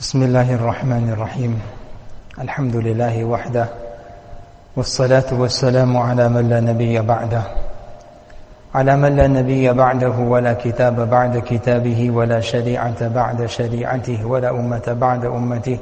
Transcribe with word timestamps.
بسم 0.00 0.22
الله 0.22 0.54
الرحمن 0.54 1.10
الرحيم. 1.10 1.58
الحمد 2.40 2.76
لله 2.76 3.24
وحده 3.24 3.66
والصلاة 4.76 5.30
والسلام 5.32 5.96
على 5.96 6.28
من 6.28 6.48
لا 6.48 6.60
نبي 6.60 7.00
بعده. 7.00 7.42
على 8.74 8.96
من 8.96 9.16
لا 9.16 9.26
نبي 9.26 9.72
بعده 9.72 10.18
ولا 10.18 10.52
كتاب 10.52 11.10
بعد 11.10 11.38
كتابه 11.38 12.10
ولا 12.10 12.40
شريعة 12.40 13.08
بعد 13.08 13.46
شريعته 13.46 14.26
ولا 14.26 14.50
أمة 14.50 14.96
بعد 15.00 15.24
أمته. 15.24 15.78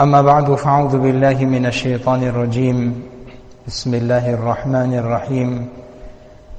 أما 0.00 0.22
بعد 0.22 0.54
فأعوذ 0.54 0.98
بالله 0.98 1.44
من 1.44 1.66
الشيطان 1.66 2.22
الرجيم. 2.22 3.02
بسم 3.66 3.94
الله 3.94 4.34
الرحمن 4.34 4.94
الرحيم. 4.94 5.68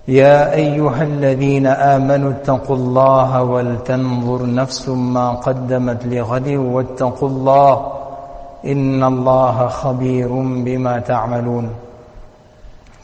يا 0.08 0.54
أيها 0.54 1.04
الذين 1.04 1.68
آمنوا 1.68 2.32
اتقوا 2.32 2.76
الله 2.76 3.44
ولتنظر 3.44 4.54
نفس 4.54 4.90
ما 4.90 5.32
قدمت 5.32 6.06
لغد 6.06 6.48
واتقوا 6.48 7.30
الله 7.30 7.92
إن 8.66 9.04
الله 9.04 9.68
خبير 9.68 10.28
بما 10.66 11.00
تعملون. 11.00 11.70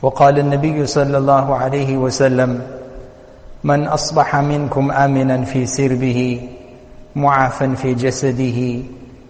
وقال 0.01 0.39
النبي 0.39 0.85
صلى 0.85 1.17
الله 1.17 1.55
عليه 1.55 1.97
وسلم 1.97 2.61
من 3.63 3.87
أصبح 3.87 4.35
منكم 4.35 4.91
آمنا 4.91 5.45
في 5.45 5.65
سربه 5.65 6.49
معافا 7.15 7.73
في 7.73 7.93
جسده 7.93 8.83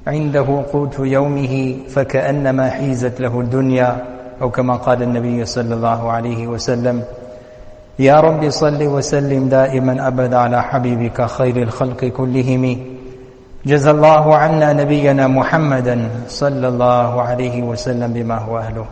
عنده 0.08 0.63
قوت 0.73 0.99
يومه 0.99 1.75
فكأنما 1.89 2.70
حيزت 2.70 3.22
له 3.22 3.39
الدنيا. 3.39 4.05
أو 4.41 4.49
كما 4.49 4.75
قال 4.75 5.03
النبي 5.03 5.45
صلى 5.45 5.73
الله 5.73 6.11
عليه 6.11 6.47
وسلم 6.47 7.03
يا 7.99 8.19
رب 8.19 8.49
صل 8.49 8.83
وسلم 8.83 9.49
دائما 9.49 10.07
أبدا 10.07 10.38
على 10.38 10.63
حبيبك 10.63 11.25
خير 11.25 11.57
الخلق 11.57 12.05
كلهم 12.05 12.63
جزى 13.65 13.91
الله 13.91 14.35
عنا 14.35 14.73
نبينا 14.73 15.27
محمدا 15.27 16.09
صلى 16.27 16.67
الله 16.67 17.21
عليه 17.21 17.63
وسلم 17.63 18.13
بما 18.13 18.38
هو 18.38 18.57
أهله 18.57 18.85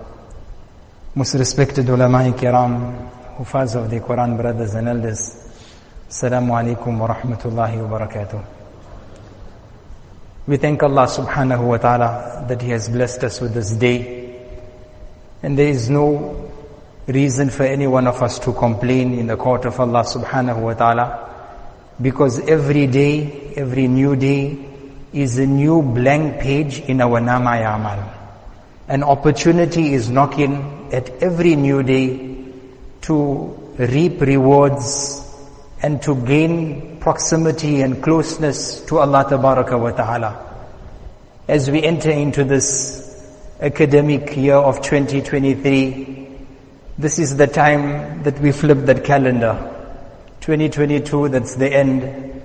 Most 1.17 1.35
respected 1.35 1.87
ulama 1.89 2.19
kiram, 2.33 3.09
Hufaz 3.37 3.75
of 3.77 3.89
the 3.89 4.01
Quran 4.01 4.35
brothers 4.35 4.73
and 4.75 4.89
elders, 4.89 5.49
Assalamu 6.09 6.51
alaikum 6.59 6.97
wa 6.97 7.07
rahmatullahi 7.07 7.77
wa 7.87 7.97
barakatuh. 7.99 8.43
We 10.45 10.57
thank 10.57 10.83
Allah 10.83 11.05
subhanahu 11.07 11.63
wa 11.67 11.77
ta'ala 11.77 12.45
that 12.49 12.61
He 12.61 12.71
has 12.71 12.89
blessed 12.89 13.23
us 13.23 13.39
with 13.39 13.53
this 13.53 13.71
day. 13.75 14.35
And 15.41 15.57
there 15.57 15.69
is 15.69 15.89
no 15.89 16.51
reason 17.07 17.49
for 17.49 17.63
any 17.63 17.87
one 17.87 18.07
of 18.07 18.21
us 18.21 18.39
to 18.39 18.53
complain 18.53 19.13
in 19.13 19.27
the 19.27 19.37
court 19.37 19.65
of 19.65 19.79
Allah 19.79 20.03
subhanahu 20.03 20.61
wa 20.61 20.73
ta'ala. 20.73 21.29
Because 22.01 22.39
every 22.41 22.87
day, 22.87 23.53
every 23.55 23.87
new 23.87 24.15
day 24.15 24.57
is 25.13 25.37
a 25.37 25.45
new 25.45 25.81
blank 25.81 26.41
page 26.41 26.79
in 26.79 27.01
our 27.01 27.21
nama 27.21 27.51
yamal. 27.51 28.11
An 28.87 29.03
opportunity 29.03 29.93
is 29.93 30.09
knocking 30.09 30.89
at 30.91 31.09
every 31.23 31.55
new 31.55 31.83
day 31.83 32.35
to 33.01 33.47
reap 33.77 34.21
rewards 34.21 35.21
and 35.81 36.01
to 36.01 36.15
gain 36.15 36.97
proximity 36.99 37.81
and 37.81 38.01
closeness 38.01 38.83
to 38.85 38.97
Allah 38.97 39.25
Tabaraka 39.25 39.79
wa 39.79 39.91
Ta'ala. 39.91 40.41
As 41.47 41.69
we 41.69 41.83
enter 41.83 42.09
into 42.09 42.43
this 42.43 43.03
academic 43.61 44.35
year 44.35 44.55
of 44.55 44.81
2023, 44.81 46.14
this 46.97 47.19
is 47.19 47.35
the 47.35 47.47
time 47.47 48.23
that 48.23 48.39
we 48.39 48.51
flip 48.51 48.79
that 48.85 49.03
calendar. 49.03 49.71
2022, 50.41 51.29
that's 51.29 51.55
the 51.55 51.73
end. 51.73 52.41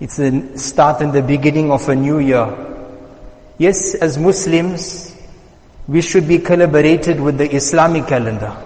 It's 0.00 0.16
the 0.16 0.56
start 0.56 1.02
and 1.02 1.12
the 1.12 1.22
beginning 1.22 1.70
of 1.70 1.86
a 1.88 1.94
new 1.94 2.18
year. 2.18 2.48
Yes, 3.58 3.94
as 3.94 4.16
Muslims, 4.16 5.14
we 5.86 6.00
should 6.00 6.26
be 6.26 6.38
collaborated 6.38 7.20
with 7.20 7.36
the 7.36 7.54
Islamic 7.54 8.06
calendar. 8.06 8.56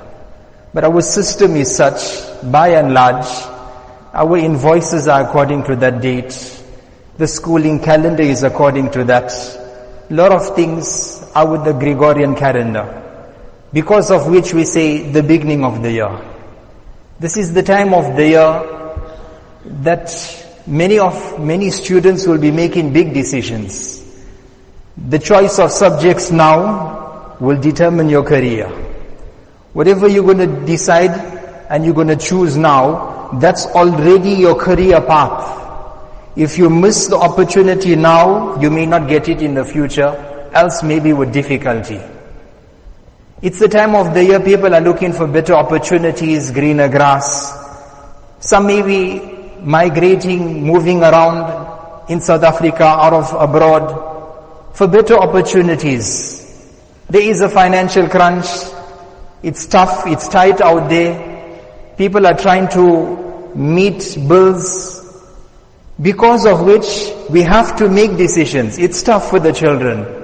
But 0.72 0.84
our 0.84 1.00
system 1.02 1.56
is 1.56 1.75
such, 1.75 2.22
by 2.53 2.69
and 2.69 2.94
large, 2.94 3.26
our 4.12 4.36
invoices 4.36 5.09
are 5.09 5.26
according 5.28 5.64
to 5.64 5.76
that 5.76 6.00
date. 6.00 6.62
The 7.16 7.26
schooling 7.26 7.80
calendar 7.80 8.22
is 8.22 8.44
according 8.44 8.92
to 8.92 9.03
that. 9.04 9.32
A 10.10 10.14
lot 10.14 10.30
of 10.30 10.54
things 10.54 11.28
are 11.34 11.50
with 11.50 11.64
the 11.64 11.72
Gregorian 11.72 12.36
calendar. 12.36 13.03
Because 13.74 14.12
of 14.12 14.28
which 14.28 14.54
we 14.54 14.64
say 14.64 15.10
the 15.10 15.20
beginning 15.20 15.64
of 15.64 15.82
the 15.82 15.90
year. 15.90 16.20
This 17.18 17.36
is 17.36 17.52
the 17.52 17.62
time 17.64 17.92
of 17.92 18.14
the 18.14 18.28
year 18.28 19.00
that 19.82 20.62
many 20.64 21.00
of, 21.00 21.40
many 21.40 21.72
students 21.72 22.24
will 22.24 22.38
be 22.38 22.52
making 22.52 22.92
big 22.92 23.12
decisions. 23.12 24.00
The 24.96 25.18
choice 25.18 25.58
of 25.58 25.72
subjects 25.72 26.30
now 26.30 27.36
will 27.40 27.60
determine 27.60 28.08
your 28.08 28.22
career. 28.22 28.68
Whatever 29.72 30.06
you're 30.06 30.22
going 30.22 30.38
to 30.38 30.66
decide 30.66 31.10
and 31.68 31.84
you're 31.84 31.94
going 31.94 32.14
to 32.14 32.16
choose 32.16 32.56
now, 32.56 33.32
that's 33.41 33.66
already 33.66 34.34
your 34.34 34.54
career 34.54 35.00
path. 35.00 35.62
If 36.36 36.58
you 36.58 36.70
miss 36.70 37.08
the 37.08 37.16
opportunity 37.16 37.96
now, 37.96 38.56
you 38.60 38.70
may 38.70 38.86
not 38.86 39.08
get 39.08 39.28
it 39.28 39.42
in 39.42 39.54
the 39.54 39.64
future, 39.64 40.14
else 40.52 40.84
maybe 40.84 41.12
with 41.12 41.32
difficulty. 41.32 42.00
It's 43.44 43.59
the 43.59 43.69
time 43.69 43.94
of 43.94 44.15
the 44.15 44.25
year 44.25 44.41
people 44.41 44.75
are 44.75 44.81
looking 44.81 45.12
for 45.12 45.27
better 45.27 45.53
opportunities, 45.53 46.50
greener 46.50 46.88
grass. 46.88 47.53
Some 48.41 48.66
may 48.66 48.81
be 48.81 49.21
migrating, 49.60 50.65
moving 50.65 51.03
around 51.03 52.09
in 52.10 52.22
South 52.22 52.43
Africa, 52.43 52.84
out 52.84 53.12
of 53.12 53.31
abroad, 53.34 54.72
for 54.75 54.88
better 54.88 55.19
opportunities. 55.19 56.41
There 57.10 57.21
is 57.21 57.43
a 57.43 57.50
financial 57.50 58.09
crunch. 58.09 58.47
It's 59.43 59.66
tough, 59.66 60.06
it's 60.06 60.27
tight 60.27 60.62
out 60.62 60.88
there. 60.88 61.60
People 61.99 62.27
are 62.27 62.38
trying 62.38 62.69
to 62.69 63.53
meet 63.54 64.16
bills, 64.27 65.04
because 66.00 66.47
of 66.47 66.62
which 66.65 67.12
we 67.28 67.43
have 67.43 67.77
to 67.77 67.91
make 67.91 68.16
decisions. 68.16 68.78
It's 68.78 69.03
tough 69.03 69.28
for 69.28 69.38
the 69.38 69.53
children. 69.53 70.23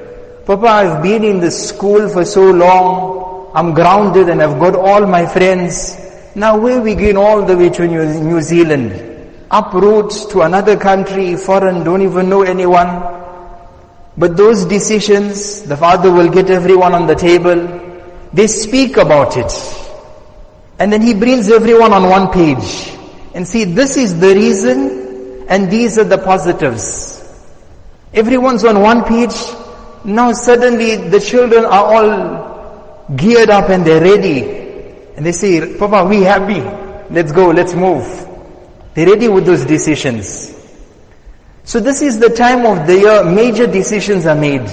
Papa, 0.50 0.66
I've 0.66 1.00
been 1.00 1.22
in 1.22 1.38
the 1.38 1.48
school 1.48 2.08
for 2.08 2.24
so 2.24 2.50
long. 2.50 3.52
I'm 3.54 3.72
grounded 3.72 4.28
and 4.28 4.42
I've 4.42 4.58
got 4.58 4.74
all 4.74 5.06
my 5.06 5.24
friends. 5.24 5.96
Now 6.34 6.58
where 6.58 6.80
we 6.82 6.96
going 6.96 7.16
all 7.16 7.46
the 7.46 7.56
way 7.56 7.70
to 7.70 7.86
New, 7.86 8.04
New 8.20 8.42
Zealand? 8.42 8.90
Uproot 9.48 10.10
to 10.32 10.40
another 10.40 10.76
country, 10.76 11.36
foreign, 11.36 11.84
don't 11.84 12.02
even 12.02 12.28
know 12.28 12.42
anyone. 12.42 12.88
But 14.18 14.36
those 14.36 14.64
decisions, 14.64 15.62
the 15.62 15.76
father 15.76 16.10
will 16.10 16.28
get 16.28 16.50
everyone 16.50 16.94
on 16.94 17.06
the 17.06 17.14
table. 17.14 18.10
They 18.32 18.48
speak 18.48 18.96
about 18.96 19.36
it. 19.36 19.52
And 20.80 20.92
then 20.92 21.00
he 21.00 21.14
brings 21.14 21.48
everyone 21.48 21.92
on 21.92 22.08
one 22.10 22.32
page. 22.32 22.92
And 23.36 23.46
see, 23.46 23.62
this 23.62 23.96
is 23.96 24.18
the 24.18 24.34
reason 24.34 25.46
and 25.48 25.70
these 25.70 25.96
are 25.96 26.02
the 26.02 26.18
positives. 26.18 27.18
Everyone's 28.12 28.64
on 28.64 28.80
one 28.80 29.04
page. 29.04 29.59
Now 30.04 30.32
suddenly 30.32 30.96
the 30.96 31.20
children 31.20 31.64
are 31.64 31.94
all 31.94 33.10
geared 33.16 33.50
up 33.50 33.68
and 33.68 33.84
they're 33.84 34.00
ready. 34.00 34.42
And 35.16 35.26
they 35.26 35.32
say, 35.32 35.76
Papa, 35.76 36.08
we 36.08 36.22
happy. 36.22 36.60
Let's 37.12 37.32
go, 37.32 37.50
let's 37.50 37.74
move. 37.74 38.04
They're 38.94 39.06
ready 39.06 39.28
with 39.28 39.44
those 39.44 39.64
decisions. 39.64 40.56
So 41.64 41.80
this 41.80 42.00
is 42.00 42.18
the 42.18 42.30
time 42.30 42.64
of 42.64 42.86
the 42.86 42.98
year 42.98 43.24
major 43.24 43.66
decisions 43.66 44.26
are 44.26 44.34
made. 44.34 44.68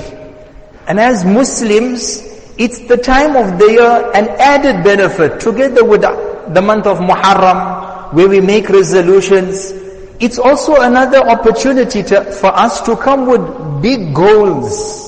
And 0.88 1.00
as 1.00 1.26
Muslims, 1.26 2.24
it's 2.58 2.80
the 2.88 2.98
time 2.98 3.36
of 3.36 3.60
the 3.60 3.66
year 3.72 4.12
an 4.14 4.30
added 4.40 4.84
benefit 4.84 5.42
together 5.42 5.84
with 5.84 6.02
the 6.02 6.62
month 6.62 6.88
of 6.88 7.00
Muharram 7.00 8.14
where 8.14 8.30
we 8.30 8.40
make 8.40 8.70
resolutions. 8.70 9.72
It's 10.20 10.40
also 10.40 10.82
another 10.82 11.20
opportunity 11.20 12.02
to, 12.04 12.24
for 12.32 12.48
us 12.48 12.82
to 12.84 12.96
come 12.96 13.26
with 13.28 13.82
big 13.82 14.16
goals 14.16 15.07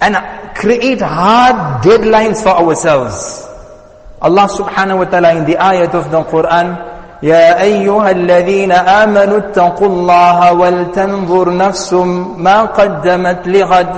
and 0.00 0.16
create 0.56 1.00
hard 1.00 1.82
deadlines 1.82 2.42
for 2.42 2.50
ourselves. 2.56 3.46
Allah 4.22 4.48
subhanahu 4.48 4.98
wa 4.98 5.04
ta'ala 5.04 5.34
in 5.36 5.44
the 5.44 5.56
ayat 5.56 5.94
of 5.94 6.10
the 6.10 6.22
Quran 6.24 6.90
يا 7.22 7.60
أيها 7.62 8.10
الذين 8.10 8.72
آمنوا 8.72 9.38
اتقوا 9.38 9.86
الله 9.88 10.52
ولتنظر 10.52 11.56
نفس 11.56 11.92
ما 12.40 12.64
قدمت 12.64 13.46
لغد 13.46 13.92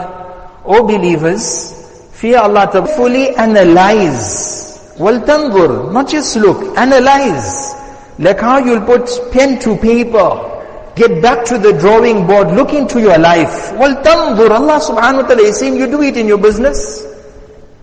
O 0.64 0.82
believers, 0.86 1.74
fear 2.12 2.38
Allah 2.38 2.70
to 2.70 2.86
fully 2.86 3.34
analyze. 3.36 4.78
ولتنظر, 4.98 5.92
not 5.92 6.08
just 6.08 6.36
look, 6.36 6.76
analyze. 6.78 7.74
Like 8.18 8.38
how 8.40 8.58
you'll 8.58 8.82
put 8.86 9.10
pen 9.32 9.58
to 9.60 9.76
paper, 9.76 10.55
Get 10.97 11.21
back 11.21 11.45
to 11.45 11.59
the 11.59 11.73
drawing 11.73 12.25
board. 12.25 12.47
Look 12.51 12.73
into 12.73 12.99
your 12.99 13.17
life. 13.19 13.71
Well, 13.73 14.01
tanzur. 14.03 14.49
Allah 14.49 14.79
subhanahu 14.81 15.21
wa 15.21 15.27
ta'ala 15.29 15.43
is 15.43 15.59
saying 15.59 15.75
you 15.77 15.85
do 15.85 16.01
it 16.01 16.17
in 16.17 16.27
your 16.27 16.39
business. 16.39 17.05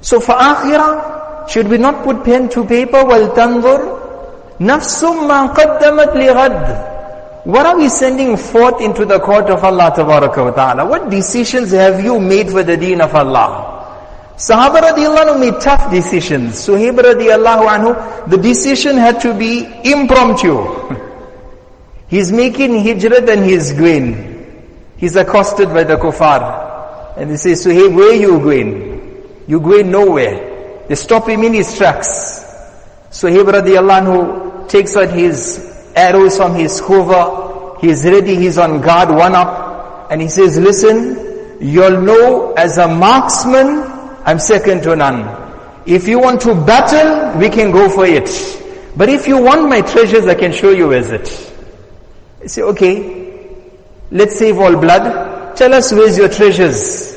So 0.01 0.19
for 0.19 0.35
akhirah, 0.35 1.49
should 1.49 1.69
we 1.69 1.79
not 1.79 2.03
put 2.03 2.25
pen 2.25 2.49
to 2.51 2.65
paper? 2.67 3.05
Well, 3.05 3.31
tanzur. 3.37 4.59
Nafsum 4.59 5.29
ma 5.29 5.55
qaddamat 5.55 6.13
lighad. 6.19 6.91
What 7.45 7.67
are 7.67 7.77
we 7.77 7.89
sending 7.89 8.37
forth 8.37 8.81
into 8.81 9.05
the 9.05 9.21
court 9.21 9.49
of 9.51 9.63
Allah 9.63 9.93
ta'ala? 9.95 10.85
What 10.85 11.11
decisions 11.11 11.71
have 11.71 12.03
you 12.03 12.19
made 12.19 12.51
for 12.51 12.63
the 12.65 12.77
deen 12.77 13.01
of 13.01 13.15
Allah? 13.15 13.71
Sahaba 14.37 14.81
radiallahu 14.81 15.29
anhu 15.29 15.41
made 15.41 15.61
tough 15.61 15.91
decisions. 15.93 16.55
Suhaib 16.67 16.99
radiallahu 16.99 17.69
anhu, 17.69 18.29
the 18.29 18.39
decision 18.39 18.97
had 18.97 19.21
to 19.21 19.33
be 19.33 19.69
impromptu. 19.85 20.59
He's 22.09 22.31
making 22.31 22.73
hijrat 22.73 23.29
and 23.29 23.45
he's 23.45 23.73
going. 23.73 24.35
He's 24.97 25.17
accosted 25.17 25.69
by 25.69 25.85
the 25.85 25.97
kuffar. 25.97 27.17
And 27.17 27.31
they 27.31 27.37
say, 27.37 27.53
Suhaib, 27.53 27.95
where 27.95 28.11
are 28.11 28.15
you 28.15 28.39
going? 28.39 29.45
You 29.47 29.61
going 29.61 29.91
nowhere. 29.91 30.87
They 30.89 30.95
stop 30.95 31.29
him 31.29 31.43
in 31.45 31.55
his 31.55 31.77
tracks. 31.77 32.45
So 33.11 33.29
Suhaib 33.29 33.53
radiallahu 33.53 34.01
anhu 34.01 34.69
takes 34.69 34.97
out 34.97 35.11
his 35.11 35.93
arrows 35.95 36.37
from 36.37 36.55
his 36.55 36.81
quiver. 36.81 37.77
He's 37.81 38.05
ready, 38.05 38.37
he's 38.37 38.59
on 38.59 38.81
guard, 38.81 39.11
one 39.11 39.35
up. 39.35 40.11
And 40.11 40.21
he 40.21 40.29
says, 40.29 40.59
listen, 40.59 41.59
you'll 41.61 42.01
know 42.01 42.53
as 42.55 42.79
a 42.79 42.89
marksman, 42.89 43.85
I'm 44.25 44.39
second 44.39 44.83
to 44.83 44.97
none. 44.97 45.43
If 45.87 46.09
you 46.09 46.19
want 46.19 46.41
to 46.43 46.55
battle, 46.55 47.39
we 47.39 47.51
can 47.51 47.71
go 47.71 47.89
for 47.89 48.07
it. 48.07 48.29
But 48.97 49.09
if 49.09 49.29
you 49.29 49.39
want 49.41 49.69
my 49.69 49.81
treasures, 49.83 50.27
I 50.27 50.35
can 50.35 50.53
show 50.53 50.71
you 50.71 50.89
where's 50.89 51.11
it. 51.11 51.54
You 52.45 52.49
say, 52.49 52.61
okay, 52.61 53.41
let's 54.11 54.39
save 54.39 54.59
all 54.59 54.77
blood. 54.77 55.57
Tell 55.57 55.73
us 55.73 55.91
where's 55.95 56.19
your 56.19 56.29
treasures. 56.29 57.15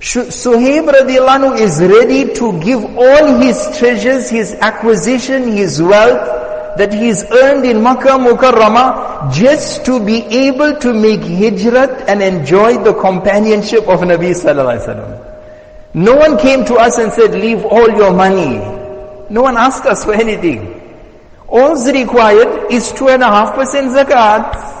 Suhaib 0.00 0.90
radiallahu 0.90 1.54
Anhu, 1.54 1.60
is 1.60 1.80
ready 1.80 2.34
to 2.34 2.60
give 2.60 2.82
all 2.98 3.40
his 3.40 3.78
treasures, 3.78 4.28
his 4.28 4.54
acquisition, 4.54 5.52
his 5.52 5.80
wealth 5.80 6.76
that 6.78 6.92
he's 6.92 7.22
earned 7.30 7.64
in 7.64 7.80
Makkah 7.80 8.18
Mukarramah 8.18 9.32
just 9.32 9.84
to 9.86 10.04
be 10.04 10.16
able 10.24 10.74
to 10.80 10.92
make 10.92 11.20
hijrat 11.20 12.04
and 12.08 12.20
enjoy 12.20 12.82
the 12.82 12.92
companionship 12.94 13.86
of 13.86 14.00
Nabi 14.00 14.34
sallallahu 14.34 14.74
alaihi 14.74 14.84
wasallam. 14.84 15.94
No 15.94 16.16
one 16.16 16.36
came 16.38 16.64
to 16.64 16.74
us 16.74 16.98
and 16.98 17.12
said, 17.12 17.30
leave 17.34 17.64
all 17.64 17.88
your 17.88 18.12
money. 18.12 18.58
No 19.30 19.42
one 19.42 19.56
asked 19.56 19.86
us 19.86 20.04
for 20.04 20.12
anything. 20.12 20.75
All 21.48 21.74
required 21.92 22.72
is 22.72 22.92
two 22.92 23.08
and 23.08 23.22
a 23.22 23.26
half 23.26 23.54
percent 23.54 23.92
zakat. 23.92 24.74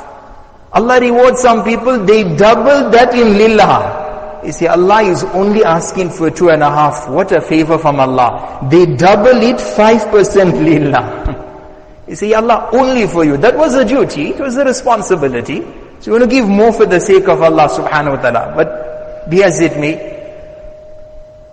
Allah 0.72 1.00
rewards 1.00 1.40
some 1.40 1.62
people, 1.64 2.04
they 2.04 2.24
double 2.36 2.90
that 2.90 3.14
in 3.14 3.38
lillah. 3.38 4.42
You 4.44 4.52
see, 4.52 4.66
Allah 4.66 5.02
is 5.02 5.24
only 5.24 5.64
asking 5.64 6.10
for 6.10 6.30
two 6.30 6.50
and 6.50 6.62
a 6.62 6.70
half. 6.70 7.08
What 7.08 7.32
a 7.32 7.40
favor 7.40 7.78
from 7.78 7.98
Allah. 8.00 8.66
They 8.70 8.84
double 8.86 9.42
it 9.42 9.60
five 9.60 10.10
percent 10.10 10.54
lillah. 10.56 11.94
you 12.08 12.16
see, 12.16 12.34
Allah 12.34 12.68
only 12.72 13.06
for 13.06 13.24
you. 13.24 13.36
That 13.36 13.56
was 13.56 13.74
a 13.74 13.84
duty, 13.84 14.30
it 14.30 14.40
was 14.40 14.56
a 14.56 14.64
responsibility. 14.64 15.60
So 16.00 16.10
you 16.10 16.12
want 16.18 16.24
to 16.24 16.30
give 16.30 16.48
more 16.48 16.72
for 16.72 16.84
the 16.86 17.00
sake 17.00 17.26
of 17.28 17.42
Allah 17.42 17.68
subhanahu 17.68 18.16
wa 18.16 18.22
ta'ala. 18.22 18.52
But 18.54 19.30
be 19.30 19.42
as 19.42 19.60
it 19.60 19.78
may, 19.78 20.16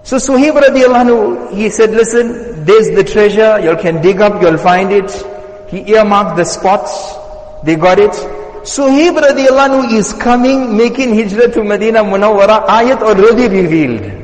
so 0.04 0.18
Suhaib 0.18 0.60
radiallahu 0.60 1.54
he 1.56 1.70
said, 1.70 1.92
listen, 1.92 2.53
there's 2.65 2.91
the 2.91 3.05
treasure, 3.05 3.61
you 3.61 3.77
can 3.77 4.01
dig 4.03 4.21
up, 4.21 4.41
you'll 4.43 4.59
find 4.59 4.93
it. 4.93 5.11
He 5.71 5.93
earmarked 5.95 6.37
the 6.37 6.45
spots, 6.45 7.15
they 7.65 7.77
got 7.77 7.99
it. 7.99 8.13
Suhaib 8.63 9.17
radiallahu 9.17 9.69
anhu 9.69 9.93
is 9.93 10.13
coming, 10.13 10.77
making 10.77 11.15
hijrah 11.15 11.51
to 11.53 11.65
Medina 11.65 12.05
Munawwara, 12.05 12.67
ayat 12.67 13.03
already 13.03 13.49
revealed. 13.49 14.19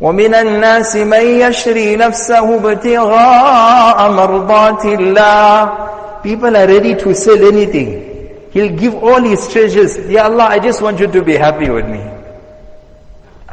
ومن 0.00 0.34
الناس 0.34 0.96
من 0.96 1.20
يشري 1.40 1.96
نفسه 1.96 2.54
ابتغاء 2.54 4.10
مرضات 4.10 4.84
الله 4.84 5.86
People 6.22 6.56
are 6.56 6.66
ready 6.66 6.94
to 6.96 7.14
sell 7.14 7.46
anything. 7.46 8.50
He'll 8.50 8.76
give 8.76 8.94
all 8.96 9.22
his 9.22 9.46
treasures. 9.48 9.96
Ya 10.08 10.24
Allah, 10.24 10.44
I 10.50 10.58
just 10.58 10.82
want 10.82 10.98
you 10.98 11.06
to 11.06 11.22
be 11.22 11.34
happy 11.36 11.70
with 11.70 11.86
me. 11.86 12.02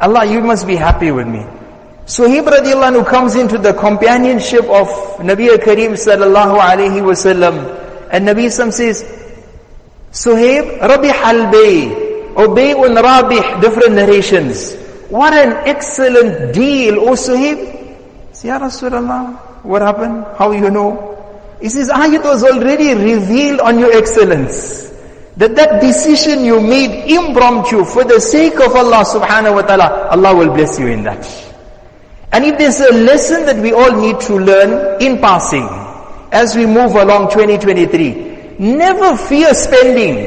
Allah, 0.00 0.24
you 0.24 0.40
must 0.40 0.66
be 0.66 0.74
happy 0.74 1.12
with 1.12 1.28
me. 1.28 1.46
Suhaib 2.09 2.49
radiallahu 2.49 2.89
anhu 2.89 3.05
comes 3.05 3.35
into 3.35 3.59
the 3.59 3.71
companionship 3.71 4.65
of 4.65 4.87
Nabi 5.21 5.45
Kareem 5.61 5.93
sallallahu 5.93 6.57
alayhi 6.57 7.05
wasallam. 7.05 7.69
And 8.11 8.27
Nabi 8.27 8.49
Sam 8.49 8.71
says, 8.71 9.03
Suhaib, 10.11 10.79
Rabih 10.79 11.13
al-Bay, 11.13 12.33
Obey 12.35 12.73
un 12.73 12.95
Rabih, 12.95 13.61
different 13.61 13.93
narrations. 13.93 14.73
What 15.09 15.33
an 15.33 15.67
excellent 15.67 16.51
deal, 16.51 16.97
O 16.99 17.13
Suhaib. 17.13 17.77
Ya 18.43 18.57
Rasulullah, 18.57 19.61
what 19.61 19.83
happened? 19.83 20.25
How 20.35 20.49
you 20.49 20.71
know? 20.71 21.13
He 21.61 21.69
says, 21.69 21.89
ayat 21.89 22.23
was 22.23 22.43
already 22.43 22.95
revealed 22.95 23.59
on 23.59 23.77
your 23.77 23.95
excellence 23.95 24.89
that 25.37 25.55
that 25.55 25.79
decision 25.79 26.43
you 26.43 26.59
made 26.59 27.11
impromptu 27.11 27.85
for 27.85 28.03
the 28.03 28.19
sake 28.19 28.59
of 28.59 28.73
Allah 28.73 29.05
subhanahu 29.05 29.55
wa 29.55 29.61
ta'ala, 29.61 30.09
Allah 30.09 30.35
will 30.35 30.53
bless 30.55 30.79
you 30.79 30.87
in 30.87 31.03
that. 31.03 31.48
And 32.31 32.45
if 32.45 32.57
there's 32.57 32.79
a 32.79 32.93
lesson 32.93 33.45
that 33.45 33.57
we 33.57 33.73
all 33.73 33.99
need 33.99 34.19
to 34.21 34.35
learn 34.35 35.01
in 35.01 35.19
passing, 35.19 35.67
as 36.31 36.55
we 36.55 36.65
move 36.65 36.93
along 36.95 37.31
2023, 37.31 38.57
never 38.59 39.17
fear 39.17 39.53
spending. 39.53 40.17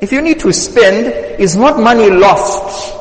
If 0.00 0.12
you 0.12 0.22
need 0.22 0.40
to 0.40 0.52
spend, 0.52 1.06
it's 1.06 1.56
not 1.56 1.78
money 1.78 2.10
lost. 2.10 2.94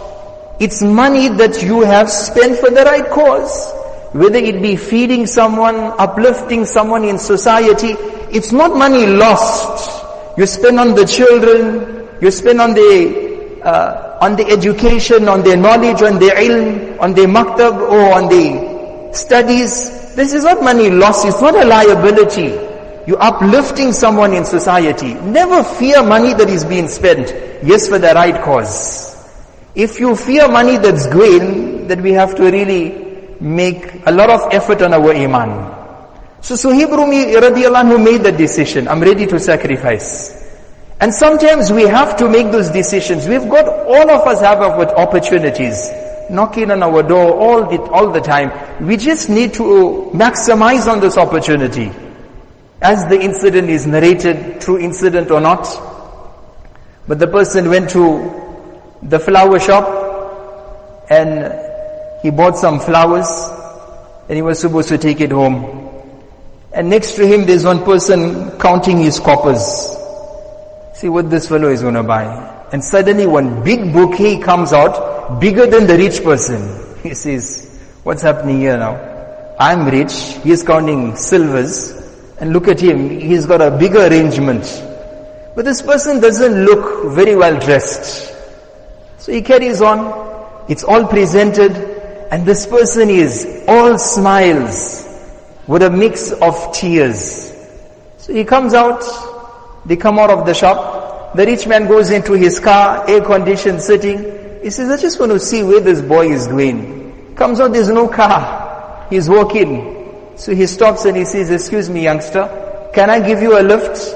It's 0.60 0.82
money 0.82 1.30
that 1.30 1.62
you 1.64 1.82
have 1.82 2.10
spent 2.10 2.60
for 2.60 2.70
the 2.70 2.84
right 2.84 3.10
cause. 3.10 3.72
Whether 4.14 4.38
it 4.38 4.62
be 4.62 4.76
feeding 4.76 5.28
someone, 5.28 5.76
uplifting 5.76 6.66
someone 6.66 7.04
in 7.04 7.20
society, 7.20 7.96
it's 8.32 8.52
not 8.52 8.76
money 8.78 9.06
lost. 9.06 10.38
You 10.38 10.46
spend 10.46 10.80
on 10.80 10.96
the 10.96 11.06
children, 11.06 12.08
you 12.22 12.32
spend 12.32 12.62
on 12.62 12.74
the, 12.74 13.62
uh, 13.64 14.05
on 14.26 14.36
the 14.36 14.46
education, 14.48 15.30
on 15.30 15.44
their 15.44 15.56
knowledge, 15.56 16.02
on 16.02 16.18
their 16.18 16.36
ilm, 16.36 17.00
on 17.00 17.14
their 17.14 17.28
maktab, 17.28 17.78
or 17.78 18.14
on 18.14 18.28
the 18.28 19.14
studies. 19.14 20.16
This 20.16 20.34
is 20.34 20.44
not 20.44 20.64
money 20.64 20.90
lost, 20.90 21.28
it's 21.28 21.42
not 21.42 21.54
a 21.54 21.64
liability. 21.64 22.50
You're 23.06 23.22
uplifting 23.22 23.94
someone 23.94 24.34
in 24.34 24.44
society. 24.44 25.14
Never 25.14 25.64
fear 25.64 26.02
money 26.02 26.34
that 26.34 26.50
is 26.50 26.66
being 26.66 26.88
spent. 26.88 27.30
Yes, 27.64 27.88
for 27.88 28.00
the 28.00 28.14
right 28.16 28.42
cause. 28.42 29.14
If 29.76 30.00
you 30.00 30.16
fear 30.16 30.48
money 30.48 30.78
that's 30.78 31.06
going, 31.06 31.88
that 31.88 32.02
we 32.02 32.14
have 32.14 32.34
to 32.38 32.50
really 32.50 33.38
make 33.40 34.08
a 34.08 34.12
lot 34.12 34.32
of 34.32 34.52
effort 34.52 34.82
on 34.82 34.92
our 34.94 35.14
iman. 35.14 35.72
So 36.42 36.56
Suhaib 36.56 36.90
Rumi 36.90 37.36
radiallahu 37.36 38.04
made 38.04 38.24
the 38.24 38.32
decision, 38.32 38.88
I'm 38.88 39.02
ready 39.02 39.28
to 39.28 39.40
sacrifice. 39.40 40.45
And 41.00 41.14
sometimes 41.14 41.72
we 41.72 41.84
have 41.84 42.18
to 42.18 42.30
make 42.30 42.52
those 42.52 42.70
decisions. 42.70 43.28
We've 43.28 43.50
got, 43.50 43.68
all 43.68 44.10
of 44.10 44.28
us 44.28 44.40
have 44.42 44.62
opportunities 44.62 45.92
knocking 46.30 46.72
on 46.72 46.82
our 46.82 47.04
door 47.04 47.34
all 47.34 47.70
the, 47.70 47.82
all 47.92 48.12
the 48.12 48.22
time. 48.22 48.86
We 48.86 48.98
just 48.98 49.30
need 49.30 49.54
to 49.56 50.10
maximize 50.14 50.92
on 50.92 51.00
this 51.00 51.18
opportunity. 51.18 51.92
As 52.82 53.06
the 53.08 53.20
incident 53.20 53.70
is 53.70 53.86
narrated, 53.86 54.62
true 54.62 54.80
incident 54.80 55.32
or 55.32 55.42
not. 55.42 55.68
But 57.08 57.20
the 57.20 57.28
person 57.28 57.70
went 57.70 57.90
to 57.92 58.82
the 59.04 59.20
flower 59.20 59.60
shop 59.60 61.06
and 61.10 61.54
he 62.24 62.32
bought 62.32 62.58
some 62.58 62.80
flowers 62.80 63.28
and 64.28 64.36
he 64.36 64.42
was 64.42 64.60
supposed 64.60 64.90
to 64.90 64.98
take 64.98 65.22
it 65.22 65.32
home. 65.32 65.92
And 66.74 66.90
next 66.90 67.16
to 67.16 67.28
him 67.28 67.46
there's 67.46 67.64
one 67.64 67.84
person 67.84 68.58
counting 68.60 68.98
his 68.98 69.20
coppers. 69.20 69.96
See 71.06 71.10
what 71.10 71.30
this 71.30 71.48
fellow 71.48 71.70
is 71.70 71.84
going 71.84 71.94
to 71.94 72.02
buy. 72.02 72.24
And 72.72 72.84
suddenly 72.84 73.28
one 73.28 73.64
big 73.64 73.94
bouquet 73.94 74.40
comes 74.40 74.74
out, 74.74 75.40
bigger 75.40 75.68
than 75.68 75.86
the 75.86 76.00
rich 76.00 76.24
person. 76.24 76.64
He 77.04 77.14
says, 77.14 77.70
what's 78.02 78.24
happening 78.24 78.62
here 78.62 78.76
now? 78.76 78.96
I'm 79.60 79.86
rich, 79.88 80.14
he's 80.42 80.64
counting 80.64 81.16
silvers, 81.16 81.92
and 82.40 82.54
look 82.54 82.68
at 82.68 82.80
him, 82.80 83.20
he's 83.20 83.46
got 83.46 83.62
a 83.62 83.78
bigger 83.78 84.08
arrangement. 84.08 84.64
But 85.56 85.66
this 85.66 85.84
person 85.84 86.22
doesn't 86.22 86.66
look 86.66 87.14
very 87.14 87.36
well 87.36 87.60
dressed. 87.60 88.34
So 89.20 89.32
he 89.32 89.44
carries 89.44 89.84
on, 89.84 90.66
it's 90.68 90.84
all 90.84 91.06
presented, 91.06 91.78
and 92.32 92.48
this 92.48 92.66
person 92.66 93.12
is 93.12 93.64
all 93.68 94.00
smiles 94.00 95.06
with 95.68 95.84
a 95.84 95.92
mix 95.92 96.32
of 96.32 96.74
tears. 96.74 97.54
So 98.18 98.34
he 98.34 98.44
comes 98.44 98.74
out, 98.74 99.04
they 99.86 99.96
come 99.96 100.20
out 100.20 100.30
of 100.30 100.46
the 100.46 100.54
shop, 100.54 101.36
the 101.36 101.46
rich 101.46 101.68
man 101.68 101.88
goes 101.88 102.12
into 102.12 102.34
his 102.34 102.60
car, 102.60 103.10
air 103.10 103.22
conditioned 103.22 103.82
sitting. 103.82 104.62
He 104.64 104.70
says, 104.70 104.90
I 104.90 105.02
just 105.02 105.20
want 105.20 105.32
to 105.32 105.40
see 105.40 105.64
where 105.64 105.82
this 105.82 106.02
boy 106.02 106.32
is 106.32 106.48
going. 106.48 107.36
Comes 107.36 107.60
out, 107.60 107.74
there's 107.74 107.90
no 107.90 108.08
car. 108.08 109.08
He's 109.10 109.30
walking. 109.30 110.34
So 110.38 110.56
he 110.56 110.66
stops 110.66 111.06
and 111.06 111.16
he 111.16 111.26
says, 111.26 111.52
excuse 111.52 111.90
me 111.90 112.04
youngster, 112.04 112.90
can 112.94 113.10
I 113.10 113.20
give 113.26 113.42
you 113.42 113.60
a 113.60 113.62
lift? 113.62 114.16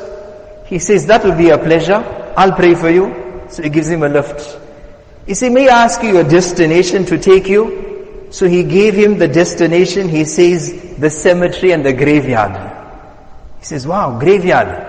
He 0.67 0.79
says, 0.79 1.05
that 1.07 1.23
will 1.23 1.35
be 1.35 1.49
a 1.49 1.57
pleasure. 1.57 2.33
I'll 2.37 2.53
pray 2.53 2.75
for 2.75 2.89
you. 2.89 3.45
So 3.49 3.63
he 3.63 3.69
gives 3.69 3.89
him 3.89 4.03
a 4.03 4.09
lift. 4.09 4.57
He 5.25 5.33
says, 5.33 5.51
may 5.51 5.67
I 5.67 5.83
ask 5.83 6.01
you 6.01 6.13
your 6.13 6.23
destination 6.23 7.05
to 7.05 7.17
take 7.17 7.47
you? 7.47 8.27
So 8.31 8.47
he 8.47 8.63
gave 8.63 8.93
him 8.93 9.17
the 9.17 9.27
destination, 9.27 10.07
he 10.07 10.23
says, 10.23 10.95
the 10.97 11.09
cemetery 11.09 11.71
and 11.71 11.85
the 11.85 11.93
graveyard. 11.93 12.55
He 13.59 13.65
says, 13.65 13.85
wow, 13.85 14.19
graveyard. 14.19 14.88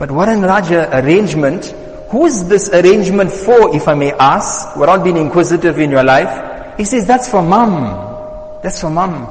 But 0.00 0.10
what 0.10 0.30
an 0.30 0.40
larger 0.40 0.88
arrangement. 0.94 1.66
Who 2.08 2.24
is 2.24 2.48
this 2.48 2.70
arrangement 2.70 3.30
for, 3.30 3.76
if 3.76 3.86
I 3.86 3.92
may 3.92 4.12
ask, 4.12 4.74
without 4.74 5.04
being 5.04 5.18
inquisitive 5.18 5.78
in 5.78 5.90
your 5.90 6.02
life? 6.02 6.78
He 6.78 6.86
says, 6.86 7.06
that's 7.06 7.28
for 7.28 7.42
mom. 7.42 8.62
That's 8.62 8.80
for 8.80 8.88
mom. 8.88 9.28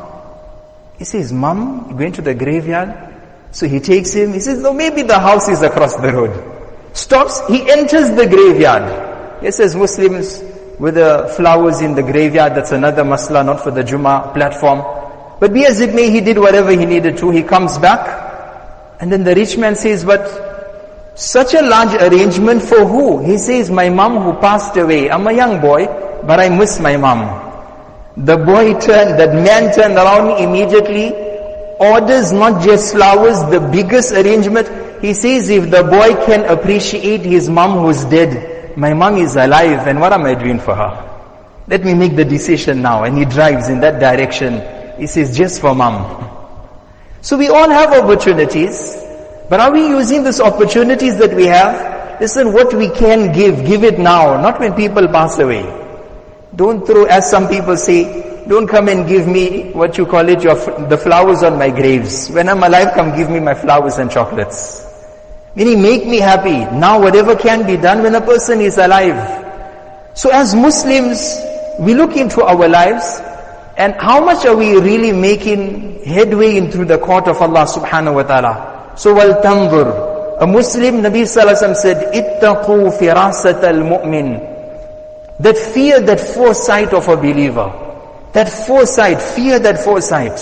He 1.00 1.06
says, 1.06 1.34
mom, 1.34 1.98
going 1.98 2.12
to 2.12 2.22
the 2.22 2.36
graveyard? 2.36 2.94
So 3.52 3.68
he 3.68 3.80
takes 3.80 4.14
him, 4.14 4.34
he 4.34 4.40
says, 4.40 4.60
no, 4.62 4.72
maybe 4.72 5.02
the 5.02 5.18
house 5.18 5.50
is 5.50 5.64
across 5.64 5.96
the 5.96 6.14
road. 6.14 6.96
Stops, 6.96 7.42
he 7.48 7.68
enters 7.68 8.12
the 8.12 8.28
graveyard. 8.28 9.42
He 9.44 9.50
says, 9.50 9.76
Muslims, 9.76 10.44
with 10.78 10.96
the 10.96 11.34
flowers 11.36 11.82
in 11.82 11.96
the 11.96 12.04
graveyard, 12.04 12.54
that's 12.54 12.74
another 12.74 13.04
masla, 13.04 13.44
not 13.44 13.64
for 13.64 13.72
the 13.72 13.82
Jummah 13.82 14.36
platform. 14.36 14.84
But 15.40 15.52
be 15.52 15.66
as 15.66 15.80
it 15.80 15.96
may, 15.96 16.12
he 16.12 16.22
did 16.22 16.38
whatever 16.38 16.70
he 16.70 16.86
needed 16.86 17.18
to. 17.18 17.32
He 17.32 17.42
comes 17.42 17.80
back, 17.80 18.06
and 19.00 19.12
then 19.12 19.24
the 19.24 19.34
rich 19.34 19.58
man 19.58 19.76
says, 19.76 20.06
but 20.06 20.49
such 21.20 21.54
a 21.54 21.62
large 21.62 21.94
arrangement 22.02 22.62
for 22.62 22.86
who? 22.86 23.20
He 23.24 23.38
says, 23.38 23.70
my 23.70 23.90
mom 23.90 24.24
who 24.24 24.40
passed 24.40 24.78
away. 24.78 25.12
I'm 25.12 25.28
a 25.28 25.34
young 25.34 25.60
boy, 25.60 25.86
but 26.24 26.40
I 26.40 26.48
miss 26.48 26.80
my 26.80 26.96
mom. 26.96 27.46
The 28.16 28.38
boy 28.38 28.80
turned, 28.80 29.20
that 29.20 29.34
man 29.34 29.74
turned 29.76 29.96
around 29.96 30.42
immediately, 30.42 31.14
orders 31.78 32.32
not 32.32 32.64
just 32.64 32.94
flowers, 32.94 33.40
the 33.52 33.60
biggest 33.60 34.14
arrangement. 34.14 35.02
He 35.02 35.14
says, 35.14 35.50
if 35.50 35.70
the 35.70 35.84
boy 35.84 36.26
can 36.26 36.46
appreciate 36.46 37.22
his 37.22 37.50
mom 37.50 37.80
who's 37.84 38.06
dead, 38.06 38.78
my 38.78 38.94
mom 38.94 39.18
is 39.18 39.36
alive, 39.36 39.88
and 39.88 40.00
what 40.00 40.14
am 40.14 40.24
I 40.24 40.36
doing 40.36 40.60
for 40.60 40.74
her? 40.74 41.06
Let 41.68 41.84
me 41.84 41.94
make 41.96 42.16
the 42.16 42.26
decision 42.26 42.82
now. 42.82 43.04
And 43.04 43.18
he 43.18 43.26
drives 43.26 43.68
in 43.68 43.82
that 43.82 44.00
direction. 44.00 44.62
He 44.98 45.06
says, 45.06 45.36
just 45.38 45.60
for 45.60 45.76
mom. 45.76 46.28
So 47.22 47.38
we 47.38 47.50
all 47.50 47.70
have 47.70 47.92
opportunities. 47.92 49.09
But 49.50 49.60
are 49.60 49.72
we 49.72 49.88
using 49.88 50.24
these 50.24 50.39
opportunities 50.39 51.18
that 51.18 51.34
we 51.34 51.46
have? 51.46 52.22
Listen, 52.22 52.53
what 52.53 52.72
we 52.74 52.89
can 52.89 53.34
give, 53.34 53.65
give 53.65 53.84
it 53.84 53.98
now, 53.98 54.39
not 54.39 54.60
when 54.60 54.74
people 54.75 55.08
pass 55.08 55.39
away. 55.39 55.63
Don't 56.56 56.86
throw, 56.86 57.06
as 57.06 57.29
some 57.29 57.48
people 57.48 57.75
say, 57.75 58.46
don't 58.48 58.68
come 58.68 58.89
and 58.89 59.08
give 59.08 59.27
me 59.27 59.72
what 59.72 59.98
you 59.98 60.06
call 60.06 60.27
it, 60.29 60.44
your, 60.44 60.56
the 60.88 60.98
flowers 60.98 61.44
on 61.44 61.58
my 61.58 61.70
graves. 61.70 62.29
When 62.29 62.48
I'm 62.48 62.62
alive, 62.62 62.94
come 62.94 63.15
give 63.15 63.29
me 63.29 63.39
my 63.39 63.53
flowers 63.53 63.98
and 63.98 64.12
chocolates. 64.12 64.86
Meaning 65.56 65.82
make 65.82 66.06
me 66.06 66.18
happy. 66.18 66.65
Now 66.77 67.00
whatever 67.00 67.36
can 67.36 67.65
be 67.65 67.75
done 67.77 68.03
when 68.03 68.13
a 68.15 68.22
person 68.22 68.62
is 68.62 68.77
alive. 68.77 69.48
So 70.13 70.29
as 70.32 70.53
Muslims, 70.53 71.39
we 71.79 71.96
look 71.96 72.15
into 72.15 72.44
our 72.44 72.68
lives 72.68 73.20
and 73.77 73.96
how 73.96 74.24
much 74.24 74.46
are 74.46 74.56
we 74.56 74.77
really 74.77 75.12
making 75.12 76.03
headway 76.03 76.58
into 76.58 76.86
the 76.86 76.98
court 76.98 77.27
of 77.27 77.41
Allah 77.41 77.65
subhanahu 77.65 78.15
wa 78.15 78.24
ta'ala? 78.24 78.69
So 79.00 79.13
wal 79.13 79.39
tanzur. 79.41 80.41
A 80.41 80.48
Muslim, 80.48 81.01
Nabi 81.01 81.24
Sallallahu 81.24 81.75
said, 81.75 82.12
ittaqu 82.13 82.91
firasat 83.00 83.63
al-mu'min. 83.63 85.39
That 85.39 85.58
fear, 85.58 86.01
that 86.01 86.20
foresight 86.20 86.94
of 86.94 87.08
a 87.08 87.15
believer. 87.15 87.72
That 88.34 88.50
foresight, 88.50 89.22
fear 89.22 89.58
that 89.60 89.79
foresight. 89.79 90.36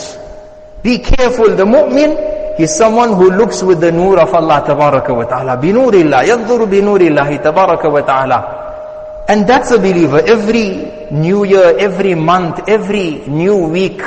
Be 0.82 0.98
careful. 0.98 1.56
The 1.56 1.66
mu'min 1.66 2.60
is 2.60 2.76
someone 2.76 3.14
who 3.14 3.30
looks 3.30 3.62
with 3.62 3.80
the 3.80 3.92
nur 3.92 4.20
of 4.20 4.34
Allah 4.34 4.64
tabaraka 4.66 5.16
wa 5.16 5.26
ta'ala. 5.26 5.58
Binurillah. 5.62 6.26
Yadhuru 6.26 6.66
binurillahi 6.66 7.38
tabaraka 7.44 7.92
wa 7.92 8.02
ta'ala. 8.02 9.26
And 9.30 9.46
that's 9.48 9.70
a 9.70 9.78
believer. 9.78 10.22
Every 10.26 11.12
new 11.12 11.44
year, 11.44 11.78
every 11.78 12.16
month, 12.16 12.68
every 12.68 13.22
new 13.28 13.68
week, 13.68 14.02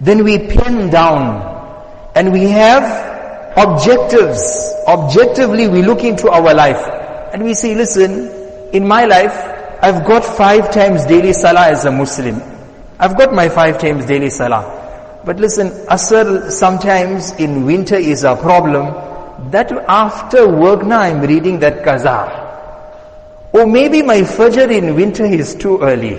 then 0.00 0.24
we 0.24 0.38
pin 0.38 0.88
down 0.88 1.44
and 2.14 2.32
we 2.32 2.44
have 2.44 3.09
objectives. 3.60 4.72
Objectively, 4.86 5.68
we 5.68 5.82
look 5.82 6.02
into 6.04 6.30
our 6.30 6.54
life 6.54 6.80
and 7.32 7.44
we 7.44 7.54
say, 7.54 7.74
listen, 7.74 8.28
in 8.72 8.86
my 8.86 9.04
life, 9.04 9.34
I've 9.82 10.04
got 10.06 10.24
five 10.24 10.70
times 10.72 11.04
daily 11.06 11.32
salah 11.32 11.68
as 11.68 11.84
a 11.84 11.90
Muslim. 11.90 12.40
I've 12.98 13.16
got 13.16 13.32
my 13.34 13.48
five 13.48 13.78
times 13.78 14.06
daily 14.06 14.30
salah. 14.30 15.20
But 15.24 15.38
listen, 15.38 15.68
asr 15.86 16.50
sometimes 16.50 17.32
in 17.32 17.64
winter 17.66 17.96
is 17.96 18.24
a 18.24 18.36
problem. 18.36 18.94
That 19.50 19.72
after 19.88 20.48
work 20.48 20.84
now 20.84 21.00
I'm 21.00 21.20
reading 21.22 21.58
that 21.60 21.82
qaza. 21.82 22.38
Or 23.52 23.66
maybe 23.66 24.02
my 24.02 24.20
fajr 24.20 24.70
in 24.70 24.94
winter 24.94 25.24
is 25.24 25.54
too 25.54 25.78
early. 25.80 26.18